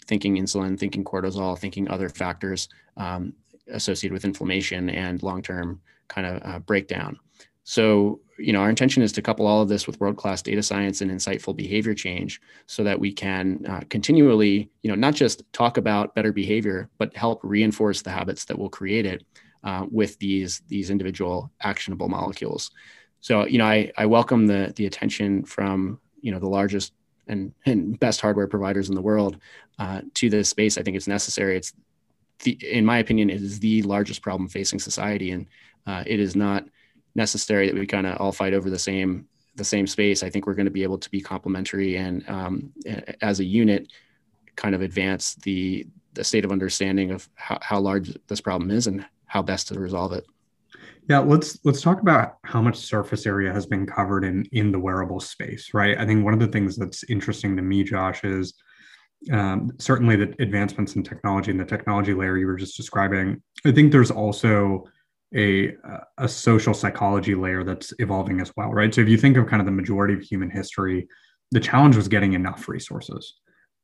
[0.05, 3.33] thinking insulin, thinking cortisol, thinking other factors um,
[3.71, 7.17] associated with inflammation and long-term kind of uh, breakdown.
[7.63, 11.01] So, you know, our intention is to couple all of this with world-class data science
[11.01, 15.77] and insightful behavior change so that we can uh, continually, you know, not just talk
[15.77, 19.23] about better behavior, but help reinforce the habits that will create it
[19.63, 22.71] uh, with these, these individual actionable molecules.
[23.19, 26.93] So, you know, I, I welcome the, the attention from, you know, the largest
[27.27, 29.37] and, and best hardware providers in the world
[29.77, 30.79] uh, to this space.
[30.79, 31.57] I think it's necessary.
[31.57, 31.73] It's
[32.39, 35.29] the, in my opinion, it is the largest problem facing society.
[35.29, 35.45] And
[35.85, 36.65] uh, it is not,
[37.15, 40.23] necessary that we kind of all fight over the same the same space.
[40.23, 42.71] I think we're going to be able to be complementary and um,
[43.21, 43.91] as a unit,
[44.55, 48.87] kind of advance the the state of understanding of how, how large this problem is
[48.87, 50.25] and how best to resolve it.
[51.09, 54.79] Yeah, let's let's talk about how much surface area has been covered in in the
[54.79, 55.97] wearable space, right?
[55.97, 58.53] I think one of the things that's interesting to me, Josh, is
[59.31, 63.41] um, certainly the advancements in technology and the technology layer you were just describing.
[63.65, 64.85] I think there's also
[65.35, 65.73] a
[66.17, 68.93] a social psychology layer that's evolving as well, right?
[68.93, 71.07] So if you think of kind of the majority of human history,
[71.51, 73.35] the challenge was getting enough resources.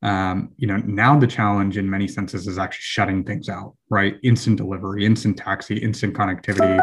[0.03, 4.15] Um, you know, now the challenge in many senses is actually shutting things out, right?
[4.23, 6.77] Instant delivery, instant taxi, instant connectivity,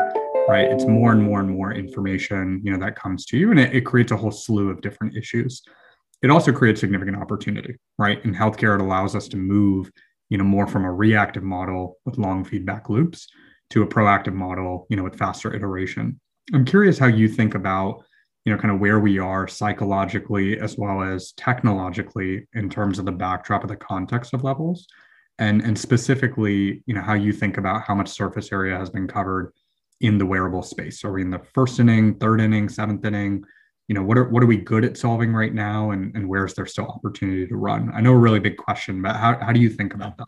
[0.49, 0.71] right?
[0.73, 3.75] It's more and more and more information, you know, that comes to you, and it,
[3.75, 5.63] it creates a whole slew of different issues.
[6.23, 8.25] It also creates significant opportunity, right?
[8.25, 9.91] In healthcare, it allows us to move,
[10.31, 13.29] you know, more from a reactive model with long feedback loops
[13.75, 16.21] to a proactive model, you know, with faster iteration.
[16.53, 18.05] I'm curious how you think about,
[18.45, 23.05] you know, kind of where we are psychologically as well as technologically in terms of
[23.05, 24.87] the backdrop of the context of levels.
[25.41, 29.09] And, and specifically, you know, how you think about how much surface area has been
[29.09, 29.53] covered
[30.01, 31.05] in the wearable space.
[31.05, 33.43] Are we in the first inning, third inning, seventh inning?
[33.89, 36.47] You know, what are what are we good at solving right now, and and where
[36.47, 37.91] is there still opportunity to run?
[37.93, 40.27] I know a really big question, but how how do you think about that?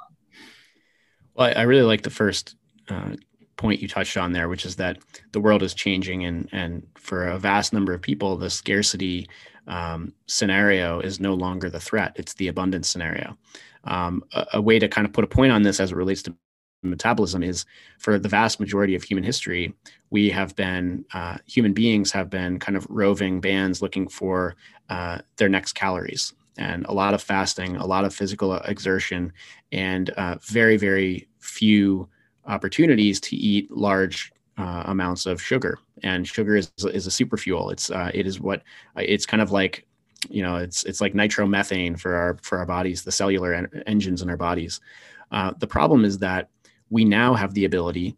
[1.35, 2.57] Well, I really like the first
[2.89, 3.15] uh,
[3.57, 4.99] point you touched on there, which is that
[5.33, 9.29] the world is changing, and and for a vast number of people, the scarcity
[9.67, 13.37] um, scenario is no longer the threat; it's the abundance scenario.
[13.85, 16.23] Um, a, a, way to kind of put a point on this as it relates
[16.23, 16.35] to
[16.83, 17.65] metabolism is
[17.99, 19.75] for the vast majority of human history,
[20.11, 24.57] we have been uh, human beings have been kind of roving bands looking for
[24.89, 29.33] uh, their next calories and a lot of fasting, a lot of physical exertion,
[29.73, 32.09] and uh, very very few
[32.47, 35.79] opportunities to eat large uh, amounts of sugar.
[36.03, 37.71] And sugar is, is a super fuel.
[37.71, 38.61] It's uh, it is what
[38.97, 39.87] uh, it's kind of like
[40.29, 44.23] you know it's it's like nitromethane for our for our bodies, the cellular en- engines
[44.23, 44.81] in our bodies.
[45.31, 46.49] Uh, the problem is that
[46.91, 48.17] we now have the ability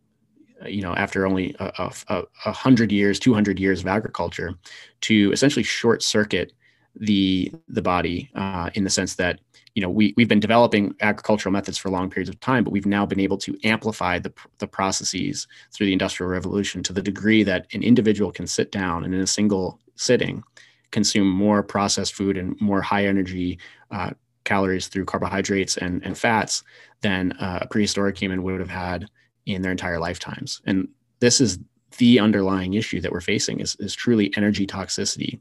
[0.63, 4.55] uh, you know after only a, a, a, hundred years 200 years of agriculture
[5.01, 6.53] to essentially short circuit
[6.97, 9.41] the the body uh, in the sense that
[9.75, 12.87] you know, we, we've been developing agricultural methods for long periods of time, but we've
[12.87, 17.43] now been able to amplify the, the processes through the Industrial Revolution to the degree
[17.43, 20.43] that an individual can sit down and in a single sitting
[20.91, 23.59] consume more processed food and more high energy
[23.91, 24.11] uh,
[24.45, 26.63] calories through carbohydrates and, and fats
[27.03, 29.07] than uh, a prehistoric human would have had
[29.47, 30.63] in their entire lifetimes.
[30.67, 30.89] And
[31.21, 31.59] this is
[31.99, 35.41] the underlying issue that we're facing is, is truly energy toxicity.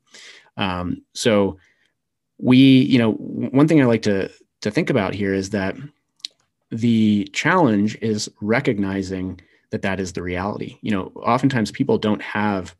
[0.58, 1.58] Um, so
[2.39, 4.30] we, you know, one thing I like to
[4.62, 5.76] to think about here is that
[6.71, 9.39] the challenge is recognizing
[9.71, 10.78] that that is the reality.
[10.82, 12.76] You know, oftentimes people don't have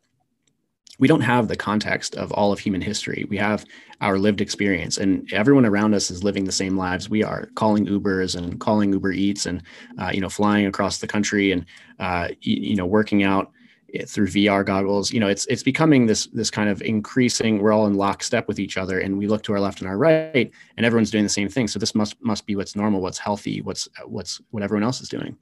[0.98, 3.24] we don't have the context of all of human history.
[3.28, 3.64] We have
[4.00, 7.86] our lived experience, and everyone around us is living the same lives we are, calling
[7.86, 9.62] Ubers and calling Uber Eats, and
[9.98, 11.64] uh, you know, flying across the country, and
[12.00, 13.52] uh, you, you, know, working out
[13.94, 15.12] eh, through VR goggles.
[15.12, 17.60] You know, it's it's becoming this this kind of increasing.
[17.60, 19.98] We're all in lockstep with each other, and we look to our left and our
[19.98, 21.68] right, and everyone's doing the same thing.
[21.68, 25.08] So this must must be what's normal, what's healthy, what's what's what everyone else is
[25.08, 25.36] doing,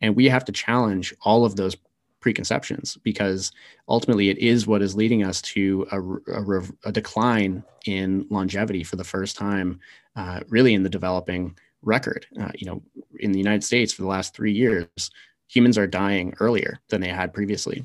[0.00, 1.76] and we have to challenge all of those
[2.20, 3.50] preconceptions because
[3.88, 6.00] ultimately it is what is leading us to a,
[6.32, 9.80] a, a decline in longevity for the first time,
[10.16, 12.26] uh, really in the developing record.
[12.38, 12.82] Uh, you know,
[13.18, 15.10] in the United States for the last three years,
[15.50, 17.84] humans are dying earlier than they had previously.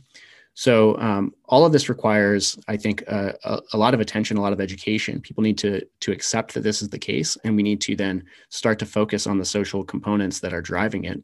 [0.54, 4.42] So um, all of this requires, I think, uh, a, a, lot of attention, a
[4.42, 5.20] lot of education.
[5.20, 8.24] People need to to accept that this is the case, and we need to then
[8.50, 11.22] start to focus on the social components that are driving it.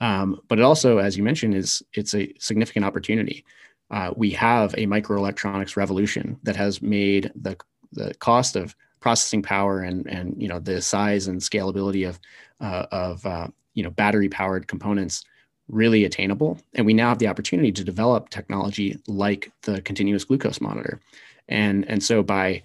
[0.00, 3.44] Um, but it also, as you mentioned, is it's a significant opportunity.
[3.90, 7.56] Uh, we have a microelectronics revolution that has made the
[7.92, 12.20] the cost of processing power and and you know the size and scalability of
[12.60, 15.24] uh, of uh, you know battery powered components
[15.68, 20.60] really attainable and we now have the opportunity to develop technology like the continuous glucose
[20.60, 21.00] monitor
[21.48, 22.62] and and so by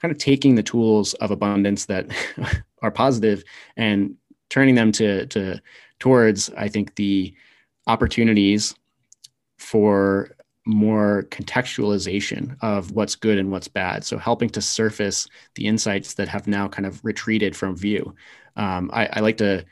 [0.00, 2.06] kind of taking the tools of abundance that
[2.82, 3.42] are positive
[3.76, 4.16] and
[4.50, 5.60] turning them to to
[6.02, 7.32] towards, I think, the
[7.86, 8.74] opportunities
[9.56, 10.32] for
[10.66, 14.04] more contextualization of what's good and what's bad.
[14.04, 18.16] So helping to surface the insights that have now kind of retreated from view.
[18.56, 19.64] Um, I, I like to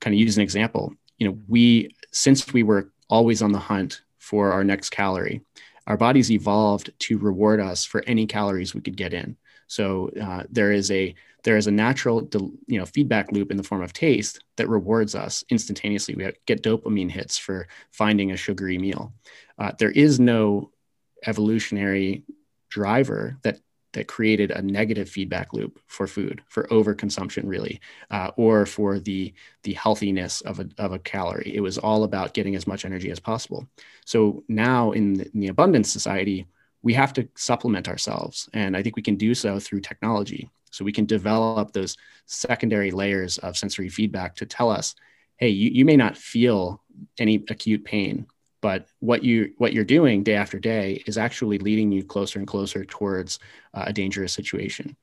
[0.00, 0.92] kind of use an example.
[1.18, 5.42] You know, we since we were always on the hunt for our next calorie,
[5.86, 9.36] our bodies evolved to reward us for any calories we could get in.
[9.68, 12.28] So uh, there is a there is a natural
[12.66, 16.14] you know feedback loop in the form of taste that rewards us instantaneously.
[16.14, 19.12] We get dopamine hits for finding a sugary meal.
[19.58, 20.70] Uh, there is no
[21.24, 22.24] evolutionary
[22.68, 23.58] driver that
[23.96, 27.80] that created a negative feedback loop for food for overconsumption really
[28.10, 29.32] uh, or for the
[29.62, 31.50] the healthiness of a, of a calorie.
[31.54, 33.66] It was all about getting as much energy as possible.
[34.04, 36.46] So now in the, in the abundance society
[36.82, 40.50] we have to supplement ourselves and i think we can do so through technology.
[40.72, 44.94] So we can develop those secondary layers of sensory feedback to tell us,
[45.38, 46.82] hey, you, you may not feel
[47.18, 48.26] any acute pain,
[48.66, 52.48] but what you what you're doing day after day is actually leading you closer and
[52.48, 53.38] closer towards
[53.74, 54.96] uh, a dangerous situation.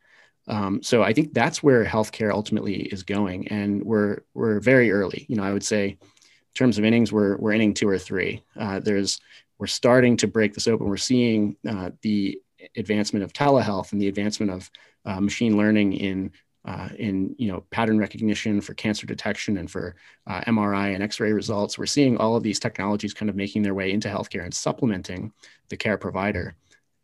[0.49, 5.25] Um, so I think that's where healthcare ultimately is going, and we're we're very early.
[5.29, 8.43] You know, I would say, in terms of innings, we're we're inning two or three.
[8.59, 9.21] Uh, there's
[9.59, 10.89] we're starting to break this open.
[10.89, 12.41] We're seeing uh, the
[12.75, 14.69] advancement of telehealth and the advancement of
[15.05, 16.33] uh, machine learning in
[16.65, 19.95] uh, in you know pattern recognition for cancer detection and for
[20.27, 21.77] uh, MRI and X-ray results.
[21.77, 25.33] We're seeing all of these technologies kind of making their way into healthcare and supplementing
[25.69, 26.55] the care provider.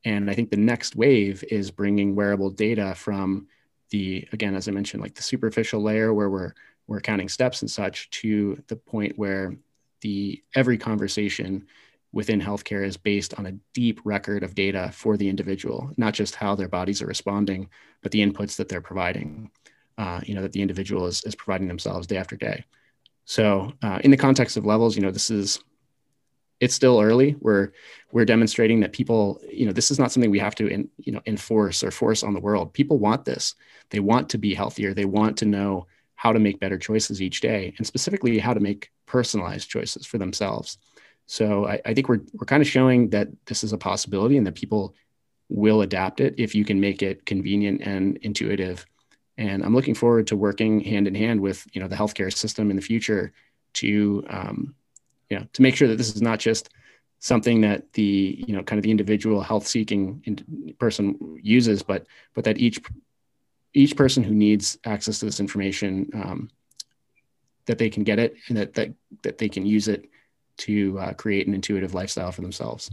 [0.05, 3.47] And I think the next wave is bringing wearable data from
[3.89, 6.53] the again, as I mentioned, like the superficial layer where we're
[6.87, 9.55] we're counting steps and such to the point where
[10.01, 11.67] the every conversation
[12.11, 16.35] within healthcare is based on a deep record of data for the individual, not just
[16.35, 17.69] how their bodies are responding,
[18.01, 19.51] but the inputs that they're providing,
[19.97, 22.65] uh, you know, that the individual is, is providing themselves day after day.
[23.25, 25.59] So uh, in the context of levels, you know, this is,
[26.59, 27.35] it's still early.
[27.39, 27.71] We're,
[28.11, 31.13] we're demonstrating that people, you know, this is not something we have to, in, you
[31.13, 32.73] know, enforce or force on the world.
[32.73, 33.53] People want this.
[33.91, 34.93] They want to be healthier.
[34.93, 38.59] They want to know how to make better choices each day and specifically how to
[38.59, 40.77] make personalized choices for themselves.
[41.29, 44.47] So I, I think we're we're kind of showing that this is a possibility and
[44.47, 44.95] that people
[45.47, 48.83] will adapt it if you can make it convenient and intuitive.
[49.37, 52.71] And I'm looking forward to working hand in hand with you know the healthcare system
[52.71, 53.31] in the future
[53.73, 54.73] to um,
[55.29, 56.69] you know to make sure that this is not just
[57.19, 60.23] something that the you know kind of the individual health seeking
[60.79, 62.79] person uses, but but that each
[63.75, 66.49] each person who needs access to this information um,
[67.67, 68.89] that they can get it and that that
[69.21, 70.09] that they can use it
[70.59, 72.89] to uh, create an intuitive lifestyle for themselves.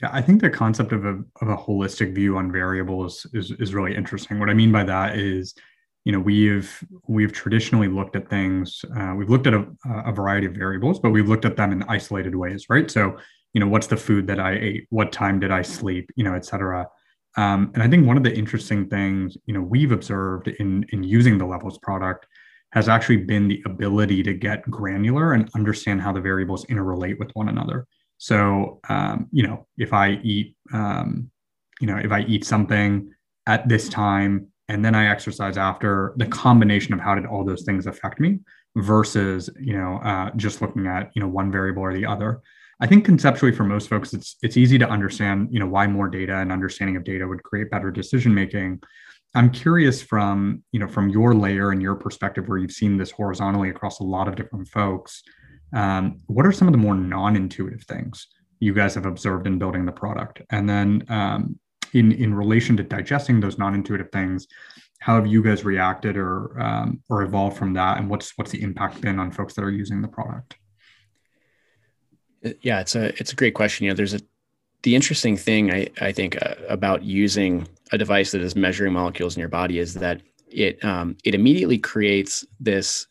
[0.00, 3.74] Yeah, I think the concept of a, of a holistic view on variables is, is
[3.74, 4.38] really interesting.
[4.38, 5.54] What I mean by that is,
[6.04, 8.84] you know, we've we've traditionally looked at things.
[8.96, 9.66] Uh, we've looked at a,
[10.06, 12.90] a variety of variables, but we've looked at them in isolated ways, right?
[12.90, 13.18] So,
[13.52, 14.86] you know, what's the food that I ate?
[14.90, 16.10] What time did I sleep?
[16.14, 16.86] You know, et cetera.
[17.36, 21.02] Um, and I think one of the interesting things, you know, we've observed in in
[21.02, 22.26] using the levels product
[22.72, 27.30] has actually been the ability to get granular and understand how the variables interrelate with
[27.32, 27.86] one another.
[28.18, 31.30] So, um, you know, if I eat, um,
[31.80, 33.10] you know, if I eat something
[33.46, 37.62] at this time and then I exercise after, the combination of how did all those
[37.62, 38.40] things affect me
[38.76, 42.42] versus, you know, uh, just looking at, you know, one variable or the other.
[42.80, 46.08] I think conceptually for most folks, it's it's easy to understand, you know, why more
[46.08, 48.80] data and understanding of data would create better decision making.
[49.38, 53.12] I'm curious from, you know, from your layer and your perspective where you've seen this
[53.12, 55.22] horizontally across a lot of different folks,
[55.72, 58.26] um, what are some of the more non-intuitive things
[58.58, 60.42] you guys have observed in building the product?
[60.50, 61.56] And then um,
[61.94, 64.48] in in relation to digesting those non-intuitive things,
[64.98, 67.98] how have you guys reacted or um, or evolved from that?
[67.98, 70.56] And what's what's the impact been on folks that are using the product?
[72.44, 73.84] Uh, yeah it's a it's a great question.
[73.84, 74.20] You know there's a
[74.82, 79.36] the interesting thing i i think uh, about using a device that is measuring molecules
[79.36, 80.20] in your body is that
[80.50, 83.06] it um, it immediately creates this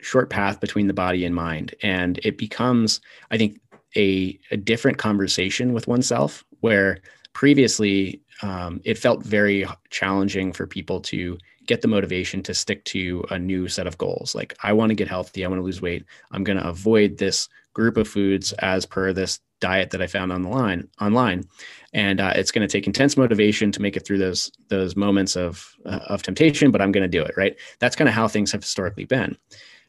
[0.00, 3.00] short path between the body and mind and it becomes
[3.30, 3.58] i think
[3.96, 6.98] a, a different conversation with oneself where
[7.32, 13.24] previously um, it felt very challenging for people to get the motivation to stick to
[13.30, 14.34] a new set of goals.
[14.34, 17.18] Like, I want to get healthy, I want to lose weight, I'm going to avoid
[17.18, 21.44] this group of foods as per this diet that I found on the line online,
[21.92, 25.36] and uh, it's going to take intense motivation to make it through those those moments
[25.36, 26.70] of uh, of temptation.
[26.70, 27.34] But I'm going to do it.
[27.36, 27.56] Right?
[27.78, 29.36] That's kind of how things have historically been.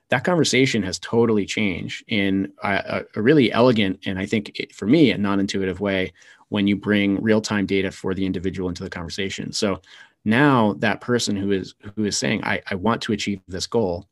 [0.10, 4.86] That conversation has totally changed in a, a really elegant and I think it, for
[4.86, 6.14] me a non-intuitive way
[6.50, 9.52] when you bring real-time data for the individual into the conversation.
[9.52, 9.82] So
[10.24, 14.08] now that person who is who is saying, I, I want to achieve this goal,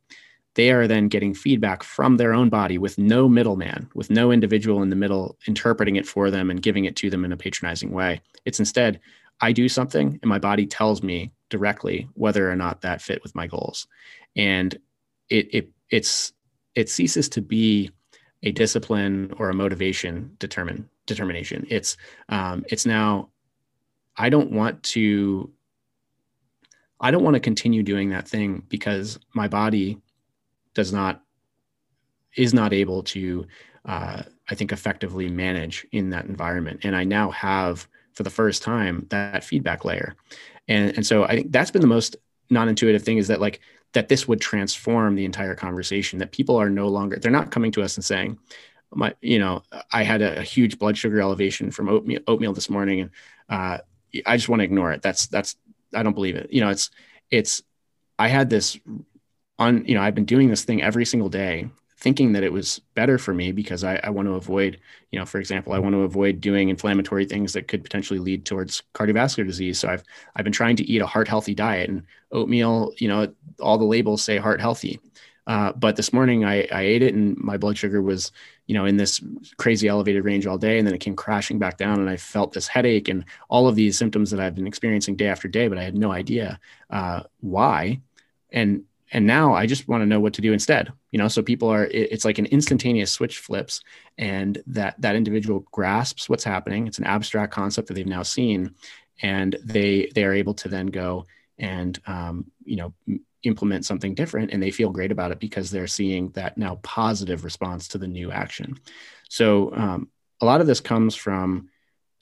[0.55, 4.81] they are then getting feedback from their own body with no middleman, with no individual
[4.81, 7.91] in the middle interpreting it for them and giving it to them in a patronizing
[7.91, 8.21] way.
[8.45, 8.99] It's instead,
[9.39, 13.35] I do something and my body tells me directly whether or not that fit with
[13.35, 13.87] my goals.
[14.35, 14.77] And
[15.29, 16.33] it, it it's
[16.75, 17.91] it ceases to be
[18.43, 21.65] a discipline or a motivation determine determination.
[21.69, 21.97] It's
[22.29, 23.29] um, it's now
[24.17, 25.51] I don't want to
[26.99, 30.01] I don't want to continue doing that thing because my body
[30.73, 31.21] does not
[32.35, 33.45] is not able to
[33.85, 36.81] uh, I think effectively manage in that environment.
[36.83, 40.15] And I now have for the first time that feedback layer.
[40.67, 42.15] And and so I think that's been the most
[42.49, 43.61] non-intuitive thing is that like
[43.93, 47.71] that this would transform the entire conversation that people are no longer they're not coming
[47.71, 48.37] to us and saying
[48.93, 52.69] my you know i had a, a huge blood sugar elevation from oatmeal, oatmeal this
[52.69, 53.09] morning and
[53.49, 53.77] uh,
[54.25, 55.55] i just want to ignore it that's that's
[55.95, 56.91] i don't believe it you know it's
[57.31, 57.63] it's
[58.19, 58.77] i had this
[59.61, 61.69] on you know i've been doing this thing every single day
[62.01, 64.79] thinking that it was better for me because I, I, want to avoid,
[65.11, 68.43] you know, for example, I want to avoid doing inflammatory things that could potentially lead
[68.43, 69.77] towards cardiovascular disease.
[69.77, 70.03] So I've
[70.35, 73.85] I've been trying to eat a heart healthy diet and oatmeal, you know, all the
[73.85, 74.99] labels say heart healthy.
[75.45, 78.31] Uh, but this morning I, I ate it and my blood sugar was,
[78.65, 79.21] you know, in this
[79.57, 80.79] crazy elevated range all day.
[80.79, 83.75] And then it came crashing back down and I felt this headache and all of
[83.75, 86.59] these symptoms that I've been experiencing day after day, but I had no idea
[86.89, 88.01] uh, why.
[88.51, 91.27] And and now i just want to know what to do instead you know?
[91.27, 93.81] So people are it's like an instantaneous switch flips
[94.17, 96.87] and that that individual grasps what's happening.
[96.87, 98.75] It's an abstract concept that they've now seen
[99.21, 101.25] and they they are able to then go
[101.59, 102.93] and um, you know
[103.43, 107.43] implement something different and they feel great about it because they're seeing that now positive
[107.43, 108.79] response to the new action.
[109.29, 110.09] So um,
[110.41, 111.69] a lot of this comes from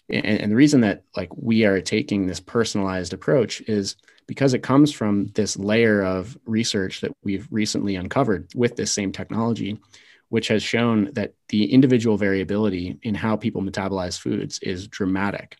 [0.10, 3.98] and, and the reason that like we are taking this personalized approach is
[4.30, 9.12] because it comes from this layer of research that we've recently uncovered with this same
[9.12, 9.80] technology,
[10.28, 15.58] which has shown that the individual variability in how people metabolize foods is dramatic.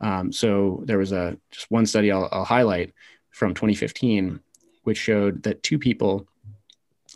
[0.00, 2.94] Um, so there was a just one study I'll, I'll highlight
[3.32, 4.40] from 2015,
[4.84, 6.26] which showed that two people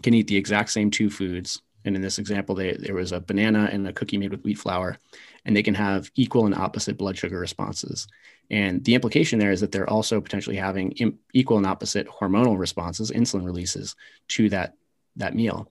[0.02, 1.62] can eat the exact same two foods.
[1.86, 4.58] And in this example, they, there was a banana and a cookie made with wheat
[4.58, 4.98] flour,
[5.46, 8.06] and they can have equal and opposite blood sugar responses.
[8.50, 13.10] And the implication there is that they're also potentially having equal and opposite hormonal responses,
[13.10, 13.94] insulin releases
[14.28, 14.74] to that
[15.16, 15.70] that meal,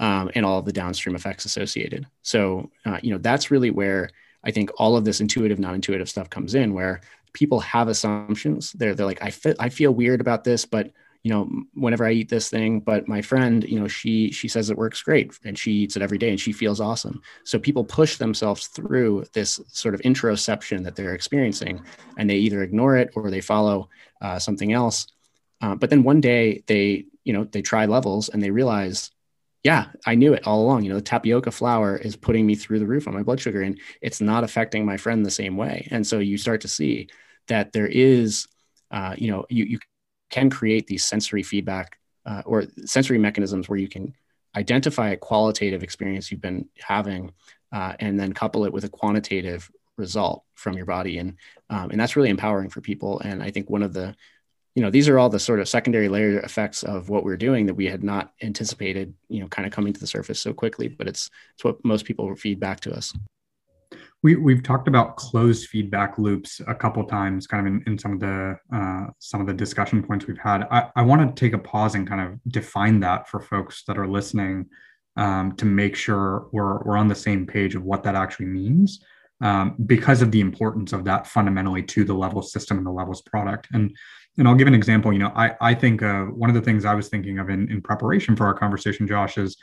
[0.00, 2.06] um, and all of the downstream effects associated.
[2.22, 4.10] So, uh, you know, that's really where
[4.42, 7.00] I think all of this intuitive, non-intuitive stuff comes in, where
[7.32, 8.72] people have assumptions.
[8.72, 10.92] They're they're like, I feel I feel weird about this, but
[11.24, 14.70] you know whenever i eat this thing but my friend you know she she says
[14.70, 17.20] it works great and she eats it every day and she feels awesome.
[17.44, 21.82] So people push themselves through this sort of interoception that they're experiencing
[22.18, 23.88] and they either ignore it or they follow
[24.20, 25.08] uh, something else.
[25.60, 29.10] Uh, but then one day they you know they try levels and they realize
[29.62, 30.82] yeah i knew it all along.
[30.82, 33.62] You know the tapioca flour is putting me through the roof on my blood sugar
[33.62, 35.88] and it's not affecting my friend the same way.
[35.90, 37.08] And so you start to see
[37.48, 38.46] that there is
[38.90, 39.78] uh, you know you, you
[40.34, 44.12] can create these sensory feedback uh, or sensory mechanisms where you can
[44.56, 47.32] identify a qualitative experience you've been having
[47.72, 51.36] uh, and then couple it with a quantitative result from your body and
[51.70, 54.14] um, and that's really empowering for people and i think one of the
[54.74, 57.66] you know, these are all the sort of secondary layer effects of what we're doing
[57.66, 60.88] that we had not anticipated, you know, kind of coming to the surface so quickly.
[60.88, 63.14] But it's it's what most people feed back to us.
[64.24, 68.14] We, we've talked about closed feedback loops a couple times kind of in, in some
[68.14, 70.66] of the uh, some of the discussion points we've had.
[70.70, 73.98] I, I want to take a pause and kind of define that for folks that
[73.98, 74.64] are listening
[75.18, 79.04] um, to make sure we're, we're on the same page of what that actually means
[79.42, 83.20] um, because of the importance of that fundamentally to the levels system and the levels
[83.20, 83.68] product.
[83.74, 83.94] And
[84.36, 86.84] and i'll give an example you know i, I think uh, one of the things
[86.84, 89.56] i was thinking of in, in preparation for our conversation josh is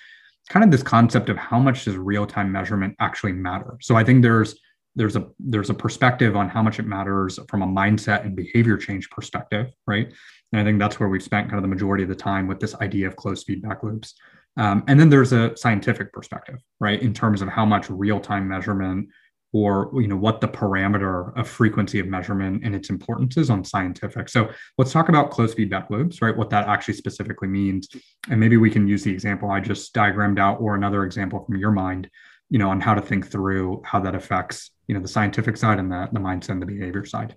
[0.50, 3.78] kind of this concept of how much does real-time measurement actually matter.
[3.82, 4.60] So i think there's
[4.96, 8.78] there's a there's a perspective on how much it matters from a mindset and behavior
[8.78, 10.12] change perspective right?
[10.52, 12.60] And i think that's where we've spent kind of the majority of the time with
[12.60, 14.14] this idea of closed feedback loops.
[14.58, 17.02] Um, and then there's a scientific perspective right?
[17.02, 19.10] In terms of how much real-time measurement
[19.54, 23.64] or you know what the parameter of frequency of measurement and its importance is on
[23.64, 24.30] scientific.
[24.30, 26.36] So let's talk about closed feedback loops right?
[26.36, 27.90] What that actually specifically means.
[28.30, 31.58] And maybe we can use the example i just diagrammed out or another example from
[31.58, 32.10] your mind
[32.50, 35.80] you know on how to think through how that affects you know the scientific side
[35.80, 37.36] and the, the mindset and the behavior side.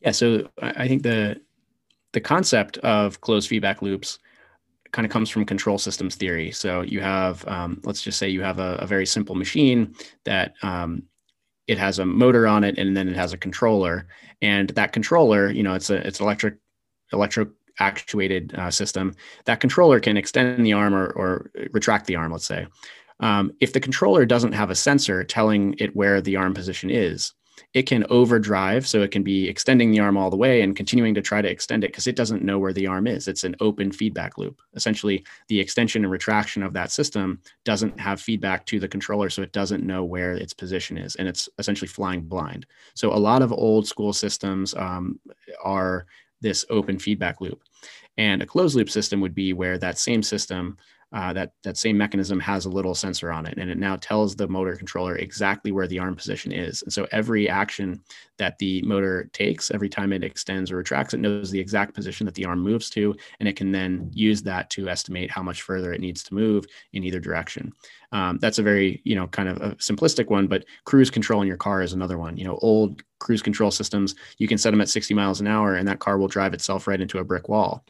[0.00, 1.40] Yeah so i think the
[2.12, 4.18] the concept of closed feedback loops
[4.94, 6.52] kind of comes from control systems theory.
[6.52, 9.92] So you have, um, let's just say you have a, a very simple machine
[10.24, 11.02] that um,
[11.66, 14.06] it has a motor on it, and then it has a controller,
[14.40, 16.54] and that controller, you know, it's a it's electric
[17.12, 19.14] electro actuated uh, system.
[19.46, 22.30] That controller can extend the arm or, or retract the arm.
[22.30, 22.66] Let's say.
[23.20, 27.32] Um, if the controller doesn't have a sensor telling it where the arm position is,
[27.72, 28.86] it can overdrive.
[28.86, 31.50] So it can be extending the arm all the way and continuing to try to
[31.50, 33.28] extend it because it doesn't know where the arm is.
[33.28, 34.60] It's an open feedback loop.
[34.74, 39.30] Essentially, the extension and retraction of that system doesn't have feedback to the controller.
[39.30, 41.16] So it doesn't know where its position is.
[41.16, 42.66] And it's essentially flying blind.
[42.94, 45.18] So a lot of old school systems um,
[45.62, 46.06] are
[46.40, 47.62] this open feedback loop.
[48.16, 50.76] And a closed loop system would be where that same system
[51.14, 54.34] uh, that that same mechanism has a little sensor on it and it now tells
[54.34, 56.82] the motor controller exactly where the arm position is.
[56.82, 58.02] And so every action
[58.38, 62.24] that the motor takes every time it extends or retracts it knows the exact position
[62.24, 65.62] that the arm moves to and it can then use that to estimate how much
[65.62, 67.72] further it needs to move in either direction.
[68.12, 71.48] Um, that's a very you know kind of a simplistic one but cruise control in
[71.48, 72.36] your car is another one.
[72.36, 75.76] You know old cruise control systems you can set them at 60 miles an hour
[75.76, 77.84] and that car will drive itself right into a brick wall.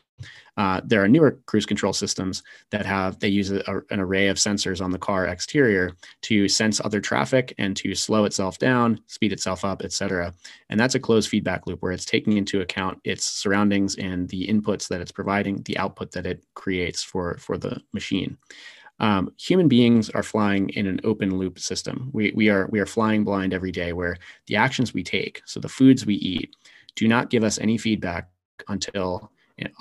[0.56, 4.28] Uh, there are newer cruise control systems that have they use a, a, an array
[4.28, 9.00] of sensors on the car exterior to sense other traffic and to slow itself down,
[9.08, 10.32] speed itself up, etc.
[10.68, 14.46] And that's a closed feedback loop where it's taking into account its surroundings and the
[14.46, 18.36] inputs that it's providing, the output that it creates for for the machine.
[19.00, 22.10] Um, human beings are flying in an open loop system.
[22.12, 24.16] We, we are we are flying blind every day, where
[24.46, 26.54] the actions we take, so the foods we eat,
[26.94, 28.28] do not give us any feedback
[28.68, 29.32] until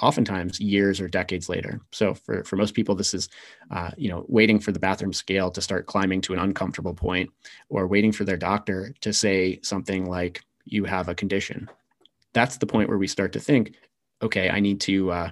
[0.02, 1.82] oftentimes years or decades later.
[1.92, 3.30] So for, for most people, this is,
[3.72, 7.30] uh, you know, waiting for the bathroom scale to start climbing to an uncomfortable point
[7.70, 11.70] or waiting for their doctor to say something like, you have a condition.
[12.34, 13.76] That's the point where we start to think,
[14.22, 15.32] okay, I need to, uh,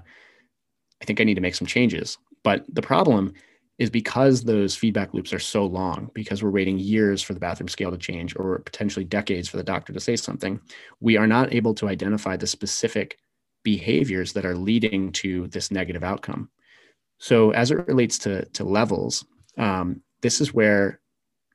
[1.02, 2.18] I think I need to make some changes.
[2.44, 3.34] But the problem
[3.78, 7.70] is because those feedback loops are so long, because we're waiting years for the bathroom
[7.70, 10.60] scale to change or potentially decades for the doctor to say something,
[11.00, 13.18] we are not able to identify the specific
[13.64, 16.50] behaviors that are leading to this negative outcome.
[17.20, 19.26] So, as it relates to, to levels,
[19.58, 21.00] um, this is where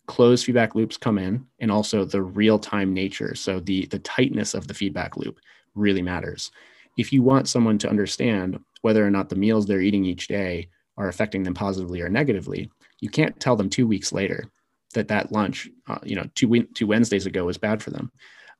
[0.06, 3.34] closed feedback loops come in and also the real time nature.
[3.34, 5.38] So, the, the tightness of the feedback loop
[5.74, 6.50] really matters.
[6.96, 10.68] If you want someone to understand whether or not the meals they're eating each day
[10.96, 14.44] are affecting them positively or negatively, you can't tell them two weeks later
[14.94, 18.10] that that lunch, uh, you know, two, two Wednesdays ago was bad for them.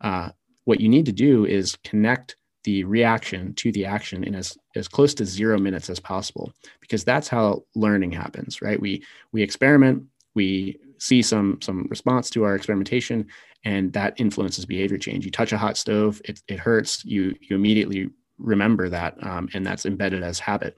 [0.01, 0.31] Uh,
[0.65, 2.37] what you need to do is connect
[2.67, 7.05] the reaction to the action in as, as close to zero minutes as possible because
[7.05, 8.81] that's how learning happens right?
[8.81, 10.03] We we experiment
[10.35, 13.29] we see some some response to our experimentation
[13.65, 15.25] and that influences behavior change.
[15.25, 19.65] You touch a hot stove it, it hurts you you immediately remember that um, and
[19.65, 20.77] that's embedded as habit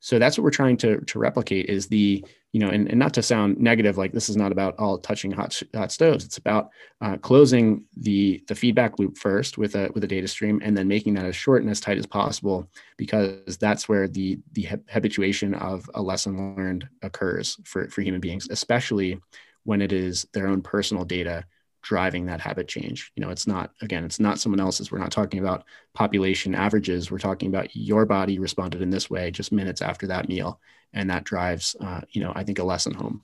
[0.00, 3.14] so that's what we're trying to, to replicate is the you know and, and not
[3.14, 6.24] to sound negative like this is not about all touching hot, hot stoves.
[6.24, 6.70] It's about
[7.00, 10.88] uh, closing the the feedback loop first with a with a data stream and then
[10.88, 15.54] making that as short and as tight as possible because that's where the the habituation
[15.54, 19.20] of a lesson learned occurs for for human beings especially
[19.64, 21.44] when it is their own personal data
[21.82, 23.12] driving that habit change.
[23.16, 24.90] You know, it's not, again, it's not someone else's.
[24.90, 25.64] We're not talking about
[25.94, 27.10] population averages.
[27.10, 30.60] We're talking about your body responded in this way just minutes after that meal.
[30.92, 33.22] And that drives, uh, you know, I think a lesson home.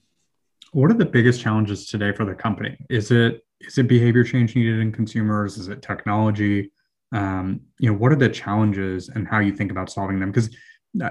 [0.73, 2.77] What are the biggest challenges today for the company?
[2.91, 5.57] Is it is it behavior change needed in consumers?
[5.57, 6.71] Is it technology?
[7.13, 10.31] um, you know, what are the challenges and how you think about solving them?
[10.31, 10.55] Because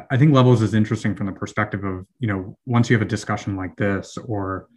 [0.10, 3.10] I think levels is interesting from the perspective of, you know, once you have a
[3.10, 4.68] discussion like this, or,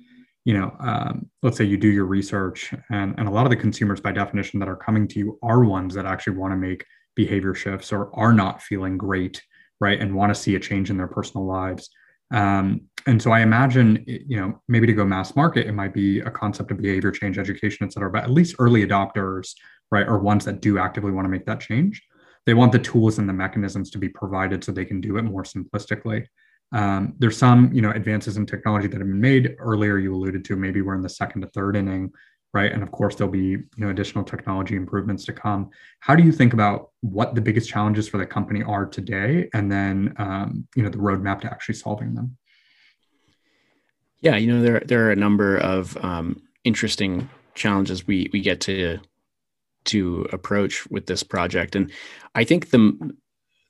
[0.44, 3.56] you know, um, let's say you do your research and, and a lot of the
[3.56, 6.84] consumers by definition that are coming to you are ones that actually want to make
[7.14, 9.42] behavior shifts or are not feeling great,
[9.80, 10.00] right?
[10.00, 11.90] And want to see a change in their personal lives.
[12.32, 16.20] Um, and so I imagine, you know, maybe to go mass market, it might be
[16.20, 19.52] a concept of behavior change education, et cetera, but at least early adopters,
[19.90, 22.02] right, or ones that do actively want to make that change.
[22.46, 25.22] They want the tools and the mechanisms to be provided so they can do it
[25.22, 26.26] more simplistically.
[26.72, 29.98] Um, there's some, you know, advances in technology that have been made earlier.
[29.98, 32.12] You alluded to maybe we're in the second to third inning,
[32.52, 32.70] right?
[32.72, 35.70] And of course, there'll be, you know, additional technology improvements to come.
[36.00, 39.70] How do you think about what the biggest challenges for the company are today, and
[39.70, 42.36] then, um, you know, the roadmap to actually solving them?
[44.20, 48.60] Yeah, you know, there there are a number of um, interesting challenges we we get
[48.62, 48.98] to
[49.84, 51.90] to approach with this project, and
[52.34, 53.14] I think the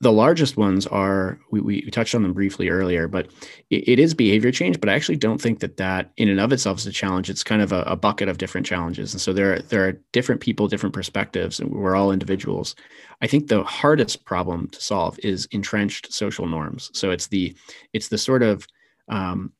[0.01, 3.27] the largest ones are we, we touched on them briefly earlier but
[3.69, 6.51] it, it is behavior change but i actually don't think that that in and of
[6.53, 7.29] itself is a challenge.
[7.29, 9.13] It's kind of a, a, bucket of different challenges.
[9.13, 12.75] And so there are, there are different people different perspectives and we're all individuals.
[13.21, 16.91] I think the hardest problem to solve is entrenched social norms.
[16.93, 17.55] So it's the
[17.93, 18.67] it's the sort of
[19.07, 19.53] um,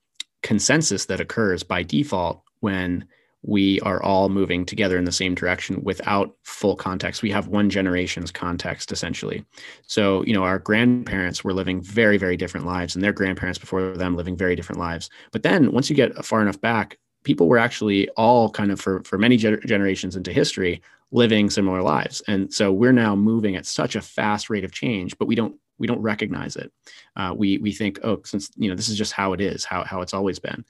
[0.44, 3.06] consensus that occurs by default when
[3.42, 7.22] we are all moving together in the same direction without full context.
[7.22, 9.46] We have one generation's context essentially.
[9.88, 13.96] So, you know, our grandparents were living very, very different lives, and their grandparents before
[13.96, 15.10] them living very different lives.
[15.32, 19.04] But then once you get far enough back, people were actually all kind of for,
[19.04, 20.82] for many generations into history
[21.12, 22.22] living similar lives.
[22.28, 25.56] And so we're now moving at such a fast rate of change, but we don't
[25.80, 26.72] we don't recognize it.
[27.16, 29.84] Uh, we we think, oh, since you know this is just how it is, how
[29.84, 30.66] how it's always been.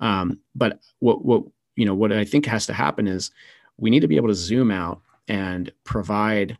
[0.00, 1.44] Um, but what what
[1.76, 3.30] you know what I think has to happen is
[3.78, 6.58] we need to be able to zoom out and provide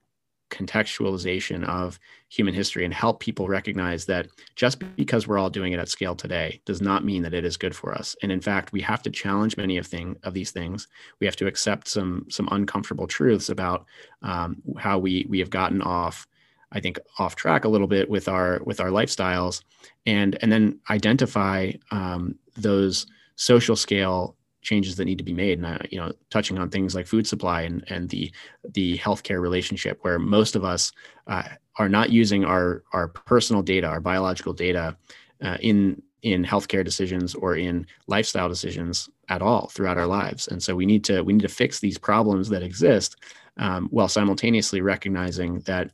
[0.50, 1.98] contextualization of
[2.28, 6.14] human history and help people recognize that just because we're all doing it at scale
[6.14, 8.14] today does not mean that it is good for us.
[8.22, 10.88] And in fact we have to challenge many of thing of these things.
[11.20, 13.86] We have to accept some some uncomfortable truths about
[14.20, 16.26] um, how we we have gotten off
[16.72, 19.62] I think off track a little bit with our with our lifestyles,
[20.06, 23.06] and and then identify um, those
[23.36, 25.58] social scale changes that need to be made.
[25.58, 28.32] And uh, you know, touching on things like food supply and and the
[28.70, 30.92] the healthcare relationship, where most of us
[31.26, 31.44] uh,
[31.78, 34.96] are not using our our personal data, our biological data,
[35.42, 40.46] uh, in in healthcare decisions or in lifestyle decisions at all throughout our lives.
[40.48, 43.16] And so we need to we need to fix these problems that exist
[43.56, 45.90] um, while simultaneously recognizing that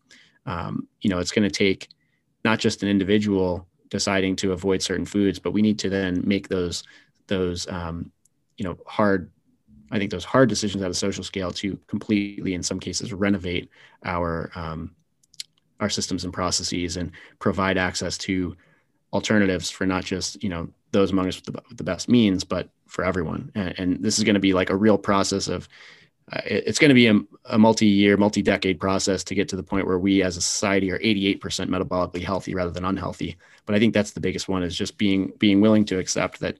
[0.48, 1.88] um, you know, it's going to take
[2.44, 6.48] not just an individual deciding to avoid certain foods, but we need to then make
[6.48, 6.82] those
[7.26, 8.10] those um,
[8.58, 9.30] you know hard.
[9.90, 13.70] I think those hard decisions at a social scale to completely, in some cases, renovate
[14.04, 14.94] our um,
[15.80, 18.54] our systems and processes and provide access to
[19.12, 22.44] alternatives for not just you know those among us with the, with the best means,
[22.44, 23.50] but for everyone.
[23.54, 25.68] And, and this is going to be like a real process of
[26.32, 29.86] uh, it's going to be a, a, multi-year, multi-decade process to get to the point
[29.86, 33.36] where we as a society are 88% metabolically healthy rather than unhealthy.
[33.64, 36.58] But I think that's the biggest one is just being being willing to accept that,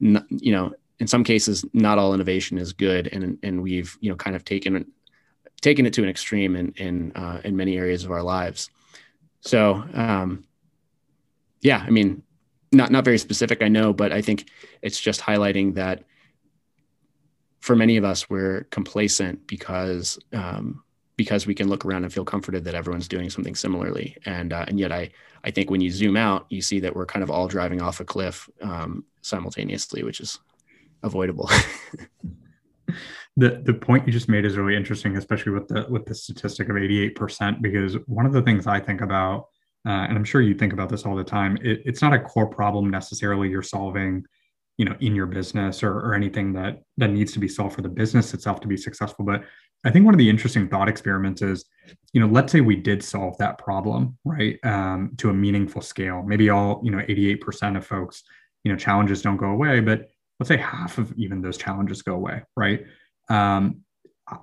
[0.00, 4.16] you know, in some cases, not all innovation is good, and and we've you know
[4.16, 4.86] kind of taken
[5.60, 8.70] taken it to an extreme in in uh, in many areas of our lives.
[9.40, 10.44] So um,
[11.60, 12.22] yeah, I mean,
[12.72, 14.50] not not very specific, I know, but I think
[14.82, 16.04] it's just highlighting that
[17.60, 20.82] for many of us, we're complacent because um,
[21.16, 24.16] because we can look around and feel comforted that everyone's doing something similarly.
[24.24, 25.10] And uh, and yet, I
[25.44, 28.00] I think when you zoom out, you see that we're kind of all driving off
[28.00, 30.38] a cliff um, simultaneously, which is
[31.02, 31.50] avoidable.
[33.36, 36.68] the the point you just made is really interesting, especially with the with the statistic
[36.68, 39.46] of eighty eight percent, because one of the things I think about.
[39.86, 41.56] Uh, and I'm sure you think about this all the time.
[41.62, 44.24] It, it's not a core problem necessarily you're solving
[44.78, 47.82] you know in your business or, or anything that that needs to be solved for
[47.82, 49.42] the business itself to be successful but
[49.84, 51.66] i think one of the interesting thought experiments is
[52.12, 56.22] you know let's say we did solve that problem right um, to a meaningful scale
[56.22, 58.22] maybe all you know 88% of folks
[58.64, 60.08] you know challenges don't go away but
[60.38, 62.84] let's say half of even those challenges go away right?
[63.28, 63.80] Um,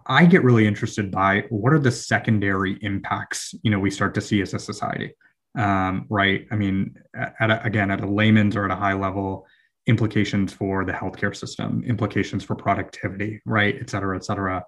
[0.08, 4.22] i get really interested by what are the secondary impacts you know we start to
[4.22, 5.14] see as a society
[5.58, 6.48] um, right?
[6.52, 6.98] I mean
[7.40, 9.48] at a, again at a layman's or at a high level
[9.88, 14.64] implications for the healthcare system, implications for productivity, right, et cetera, et cetera.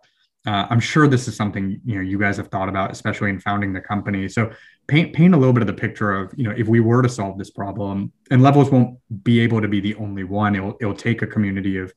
[0.48, 3.40] Uh, I'm sure this is something you know you guys have thought about, especially in
[3.40, 4.30] founding the company.
[4.30, 4.50] So
[4.88, 7.10] paint paint a little bit of the picture of you know if we were to
[7.10, 10.56] solve this problem, and Levels won't be able to be the only one.
[10.56, 11.94] It'll it'll take a community of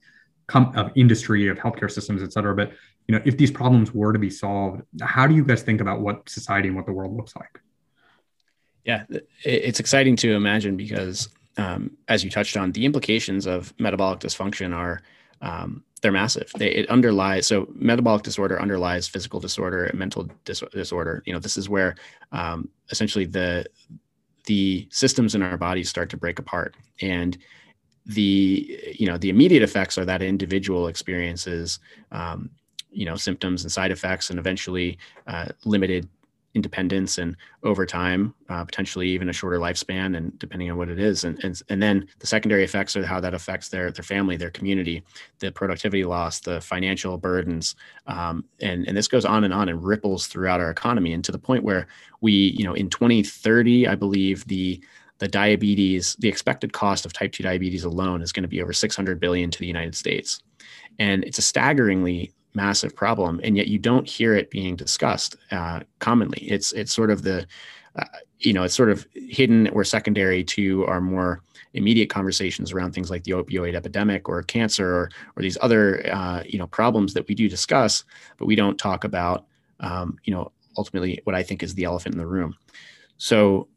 [0.49, 2.57] com- of industry of healthcare systems, et cetera.
[2.57, 2.73] But
[3.07, 6.01] you know, if these problems were to be solved, how do you guys think about
[6.01, 7.61] what society and what the world looks like?
[8.85, 9.05] Yeah,
[9.45, 14.75] it's exciting to imagine because, um, as you touched on, the implications of metabolic dysfunction
[14.75, 15.03] are
[15.41, 16.51] um, they're massive.
[16.57, 21.23] They, it underlies so metabolic disorder underlies physical disorder and mental dis- disorder.
[21.27, 21.97] You know, this is where
[22.33, 23.67] um, essentially the
[24.47, 27.37] the systems in our bodies start to break apart, and
[28.07, 31.79] the you know the immediate effects are that individual experiences
[32.13, 32.51] um,
[32.91, 36.09] you know symptoms and side effects and eventually uh, limited
[36.55, 40.99] independence and over time uh, potentially even a shorter lifespan and depending on what it
[40.99, 41.25] is.
[41.25, 44.51] And, and and then the secondary effects are how that affects their their family their
[44.51, 45.03] community
[45.39, 47.77] the productivity loss the financial burdens
[48.07, 51.13] um, and and this goes on and on and ripples throughout our economy.
[51.13, 51.87] And to the point where
[52.21, 54.83] we you know in 2030 i believe the
[55.19, 58.73] the diabetes the expected cost of type 2 diabetes alone is going to be over
[58.73, 60.43] 600 billion to the united states.
[60.99, 65.81] And it's a staggeringly massive problem, and yet you don't hear it being discussed uh,
[65.99, 66.43] commonly.
[66.43, 67.47] It's it's sort of the
[67.97, 68.05] uh,
[68.39, 71.43] you know it's sort of hidden or secondary to our more
[71.75, 76.43] immediate conversations around things like the opioid epidemic or cancer or, or these other uh,
[76.47, 78.05] you know problems that we do discuss,
[78.39, 79.47] but we don't talk about
[79.81, 82.57] um, you know ultimately what I think is the elephant in the room.
[83.19, 83.69] So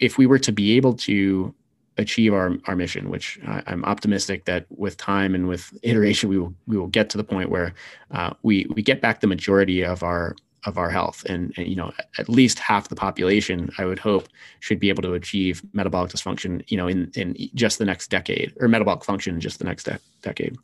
[0.00, 1.54] if we were to be able to
[1.96, 6.38] achieve our, our mission, which I, am optimistic that with time and with iteration, we
[6.38, 7.74] will we will get to the point where
[8.10, 10.34] uh, we we get back the majority of our
[10.66, 14.28] of our health, and, and you know at least half the population, I would hope,
[14.60, 18.52] should be able to achieve metabolic dysfunction, you know, in in just the next decade,
[18.60, 20.56] or metabolic function in just the next de- decade.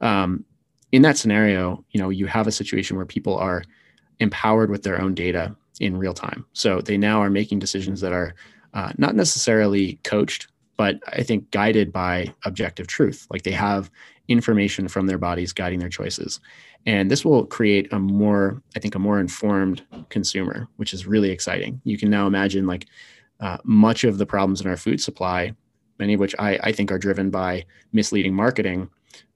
[0.00, 0.44] Um,
[0.92, 3.64] in that scenario, you know, you have a situation where people are
[4.20, 8.12] empowered with their own data in real time, so they now are making decisions that
[8.12, 8.34] are
[8.74, 13.26] uh, not necessarily coached but I think guided by objective truth.
[13.30, 13.90] Like they have
[14.28, 16.40] information from their bodies guiding their choices.
[16.86, 21.30] And this will create a more, I think, a more informed consumer, which is really
[21.30, 21.80] exciting.
[21.84, 22.86] You can now imagine like
[23.40, 25.54] uh, much of the problems in our food supply,
[25.98, 28.90] many of which I, I think are driven by misleading marketing,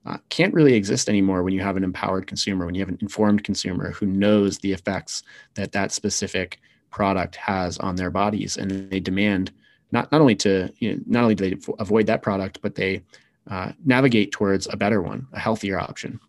[0.07, 2.99] uh, can't really exist anymore when you have an empowered consumer, when you have an
[3.01, 5.23] informed consumer who knows the effects
[5.55, 6.61] that that specific
[6.91, 9.53] product has on their bodies and they demand
[9.93, 13.03] not not only to you know, not only do they avoid that product, but they
[13.51, 16.21] uh, navigate towards a better one, a healthier option.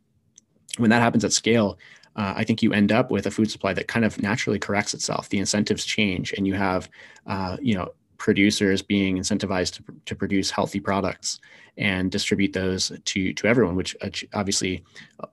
[0.77, 1.77] When that happens at scale,
[2.15, 4.93] uh, I think you end up with a food supply that kind of naturally corrects
[4.93, 5.29] itself.
[5.29, 6.89] The incentives change, and you have
[7.27, 11.39] uh, you know producers being incentivized to, to produce healthy products
[11.77, 13.95] and distribute those to to everyone which
[14.33, 14.83] obviously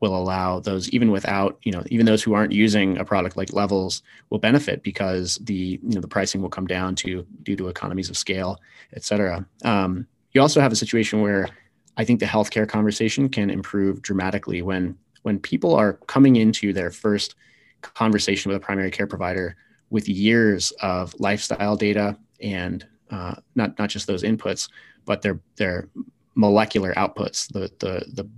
[0.00, 3.52] will allow those even without you know even those who aren't using a product like
[3.52, 7.68] levels will benefit because the you know the pricing will come down to due to
[7.68, 8.58] economies of scale
[8.94, 9.44] et cetera.
[9.64, 11.48] Um, you also have a situation where
[11.96, 16.92] i think the healthcare conversation can improve dramatically when when people are coming into their
[16.92, 17.34] first
[17.82, 19.56] conversation with a primary care provider
[19.90, 24.68] with years of lifestyle data and uh, not not just those inputs,
[25.04, 25.88] but their their
[26.34, 28.28] molecular outputs, the the the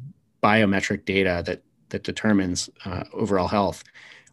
[0.42, 3.82] biometric data that that determines uh, overall health.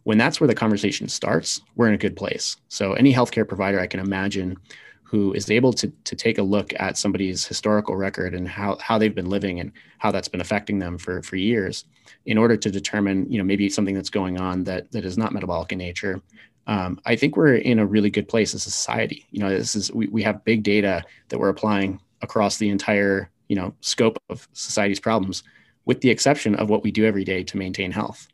[0.04, 2.56] When that's where the conversation starts, we're in a good place.
[2.68, 4.56] So any healthcare provider I can imagine
[5.02, 8.98] who is able to, to take a look at somebody's historical record and how, how
[8.98, 11.84] they've been living and how that's been affecting them for, for years
[12.26, 15.32] in order to determine, you know, maybe something that's going on that, that is not
[15.32, 16.20] metabolic in nature
[16.66, 19.26] um, I think we're in a really good place as a society.
[19.30, 23.30] You know, this is we, we have big data that we're applying across the entire
[23.48, 25.42] you know scope of society's problems,
[25.84, 28.26] with the exception of what we do every day to maintain health.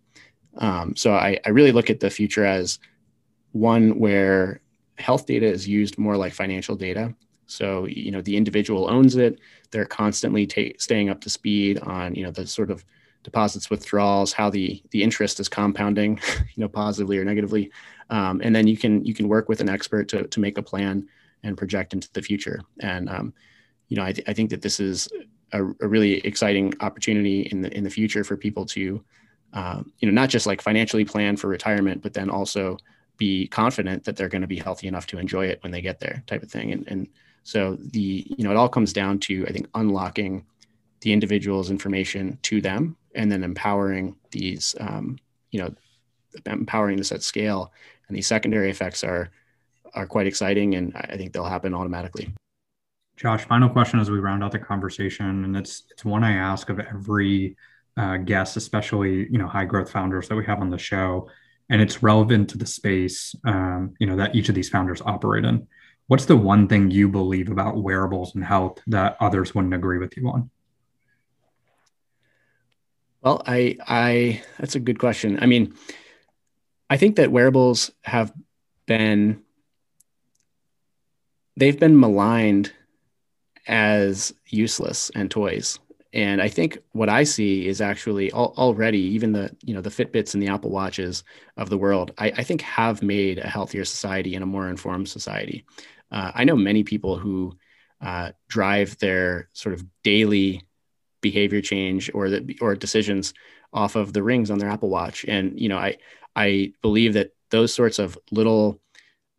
[0.59, 2.79] Um, so I, I really look at the future as
[3.53, 4.61] one where
[4.97, 7.15] health data is used more like financial data.
[7.47, 12.15] So you know the individual owns it; they're constantly ta- staying up to speed on
[12.15, 12.83] you know the sort of
[13.23, 16.19] deposits withdrawals how the the interest is compounding
[16.55, 17.71] you know positively or negatively
[18.11, 20.63] um, and then you can you can work with an expert to, to make a
[20.63, 21.07] plan
[21.43, 22.61] and project into the future.
[22.81, 23.35] And um,
[23.89, 25.09] you know I, th- I think that this is
[25.53, 29.03] a, a, really exciting opportunity in the in the future for people to
[29.53, 32.77] uh, you know not just like financially plan for retirement but then also
[33.19, 36.01] be confident that they're going to be healthy enough to enjoy it when they get
[36.01, 36.73] there type of thing.
[36.73, 37.09] And, and
[37.45, 40.45] so the you know it all comes down to i think unlocking
[41.01, 45.19] the individual's information to them and then empowering these um,
[45.51, 45.75] you know
[46.47, 47.73] empowering this at scale.
[48.09, 49.31] And these secondary effects are
[49.95, 52.33] are quite exciting and i think they'll happen automatically.
[53.17, 56.71] Josh final question as we round out the conversation and it's it's one i ask
[56.71, 57.57] of every
[57.97, 61.29] uh, guest especially you know high growth founders that we have on the show.
[61.69, 65.45] And it's relevant to the space um, you know that each of these founders operate
[65.45, 65.67] in.
[66.07, 70.17] What's the one thing you believe about wearables and health that others wouldn't agree with
[70.17, 70.51] you on?
[73.23, 75.39] Well, I, I, that's a good question.
[75.41, 75.75] I mean,
[76.93, 78.35] I think that wearables have
[78.85, 79.41] been,
[81.57, 82.71] they've been maligned
[83.67, 85.79] as useless and toys.
[86.13, 89.89] And I think what I see is actually al- already even the you know the
[89.89, 91.25] Fitbits and the Apple Watches
[91.57, 95.09] of the world, I, I think have made a healthier society and a more informed
[95.09, 95.65] society.
[96.11, 97.57] Uh, I know many people who
[98.03, 100.67] uh, drive their sort of daily
[101.23, 103.33] behavior change or the or decisions
[103.73, 105.97] off of the rings on their Apple Watch, and you know I
[106.37, 108.81] I believe that those sorts of little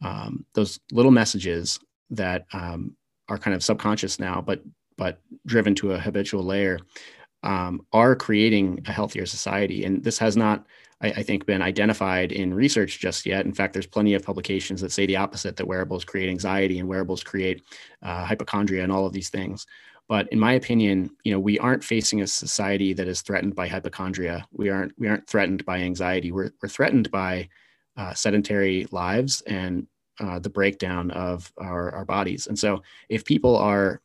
[0.03, 1.79] um, those little messages
[2.09, 2.95] that um,
[3.29, 4.61] are kind of subconscious now, but
[4.97, 6.79] but driven to a habitual layer,
[7.41, 9.85] um, are creating a healthier society.
[9.85, 10.67] And this has not,
[11.01, 13.45] I, I, think, been identified in research just yet.
[13.45, 16.87] In fact, there's plenty of publications that say the opposite: that wearables create anxiety and
[16.87, 17.63] wearables create
[18.01, 19.65] uh, hypochondria and all of these things.
[20.09, 23.67] But in my opinion, you know, we aren't facing a society that is threatened by
[23.67, 24.45] hypochondria.
[24.51, 26.31] We aren't we aren't threatened by anxiety.
[26.31, 27.49] We're we're threatened by
[27.95, 29.87] uh, sedentary lives and
[30.19, 32.47] uh, the breakdown of our, our bodies.
[32.47, 34.01] And so, if people are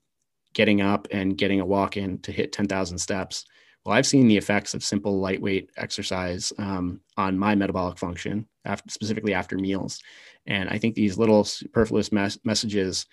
[0.55, 3.45] getting up and getting a walk in to hit 10,000 steps,
[3.85, 8.91] well, I've seen the effects of simple lightweight exercise um, on my metabolic function, after,
[8.91, 10.01] specifically after meals.
[10.47, 13.07] And I think these little superfluous mes- messages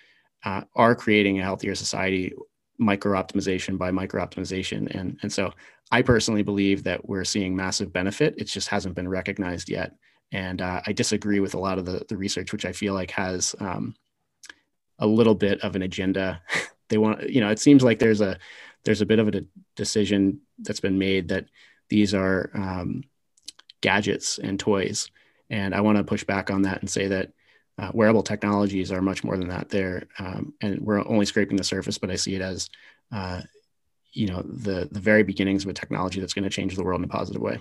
[0.44, 2.34] uh, are creating a healthier society,
[2.78, 4.94] micro optimization by micro optimization.
[4.98, 5.54] And, and so
[5.92, 8.36] I personally believe that we're seeing massive benefit.
[8.38, 9.94] It just hasn't been recognized yet.
[10.32, 13.12] And uh, I disagree with a lot of the, the research, which I feel like
[13.12, 13.96] has um,
[15.00, 16.42] a little bit of an agenda.
[16.90, 18.38] they want, you know, it seems like there's a
[18.84, 19.46] there's a bit of a de-
[19.76, 21.46] decision that's been made that
[21.90, 23.04] these are um,
[23.82, 25.10] gadgets and toys,
[25.50, 27.32] and I want to push back on that and say that
[27.78, 29.70] uh, wearable technologies are much more than that.
[29.70, 32.70] There, um, and we're only scraping the surface, but I see it as,
[33.12, 33.42] uh,
[34.14, 37.02] you know, the the very beginnings of a technology that's going to change the world
[37.02, 37.60] in a positive way.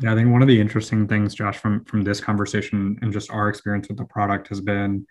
[0.00, 3.30] Yeah, I think one of the interesting things, Josh, from from this conversation and just
[3.30, 5.06] our experience with the product has been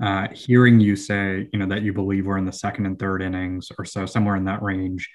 [0.00, 3.22] uh, hearing you say, you know, that you believe we're in the second and third
[3.22, 5.08] innings or so, somewhere in that range,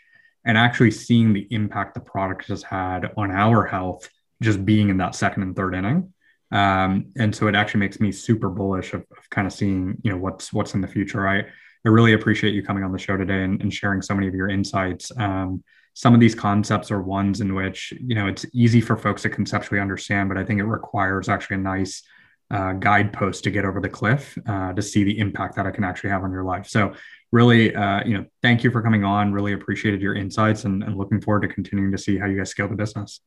[0.45, 4.09] and actually seeing the impact the product has had on our health,
[4.41, 6.13] just being in that second and third inning.
[6.51, 10.11] Um, and so it actually makes me super bullish of, of, kind of seeing, you
[10.11, 11.27] know, what's what's in the future.
[11.27, 11.39] I
[11.85, 14.33] I really appreciate you coming on the show today and, and sharing so many of
[14.33, 15.11] your insights.
[15.17, 15.63] Um,
[15.99, 19.29] some of these concepts are ones in which you know it's easy for folks to
[19.29, 22.03] conceptually understand but i think it requires actually a nice
[22.51, 25.83] uh, guidepost to get over the cliff uh, to see the impact that it can
[25.83, 26.93] actually have on your life so
[27.31, 30.95] really uh, you know thank you for coming on really appreciated your insights and, and,
[30.97, 33.19] looking forward to continuing to see how you guys scale the business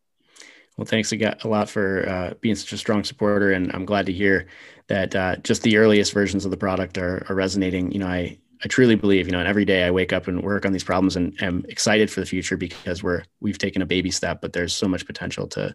[0.77, 4.12] well thanks a lot for uh, being such a strong supporter and i'm glad to
[4.12, 4.47] hear
[4.89, 8.37] that uh, just the earliest versions of the product are, are resonating you know i
[8.64, 10.85] I truly believe, you know, and every day I wake up and work on these
[10.85, 14.53] problems and am excited for the future because we're we've taken a baby step, but
[14.53, 15.75] there's so much potential to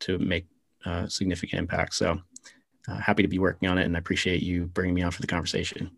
[0.00, 0.46] to make
[0.84, 1.94] uh, significant impact.
[1.94, 2.20] So
[2.86, 5.20] uh, happy to be working on it, and I appreciate you bringing me on for
[5.20, 5.90] the conversation.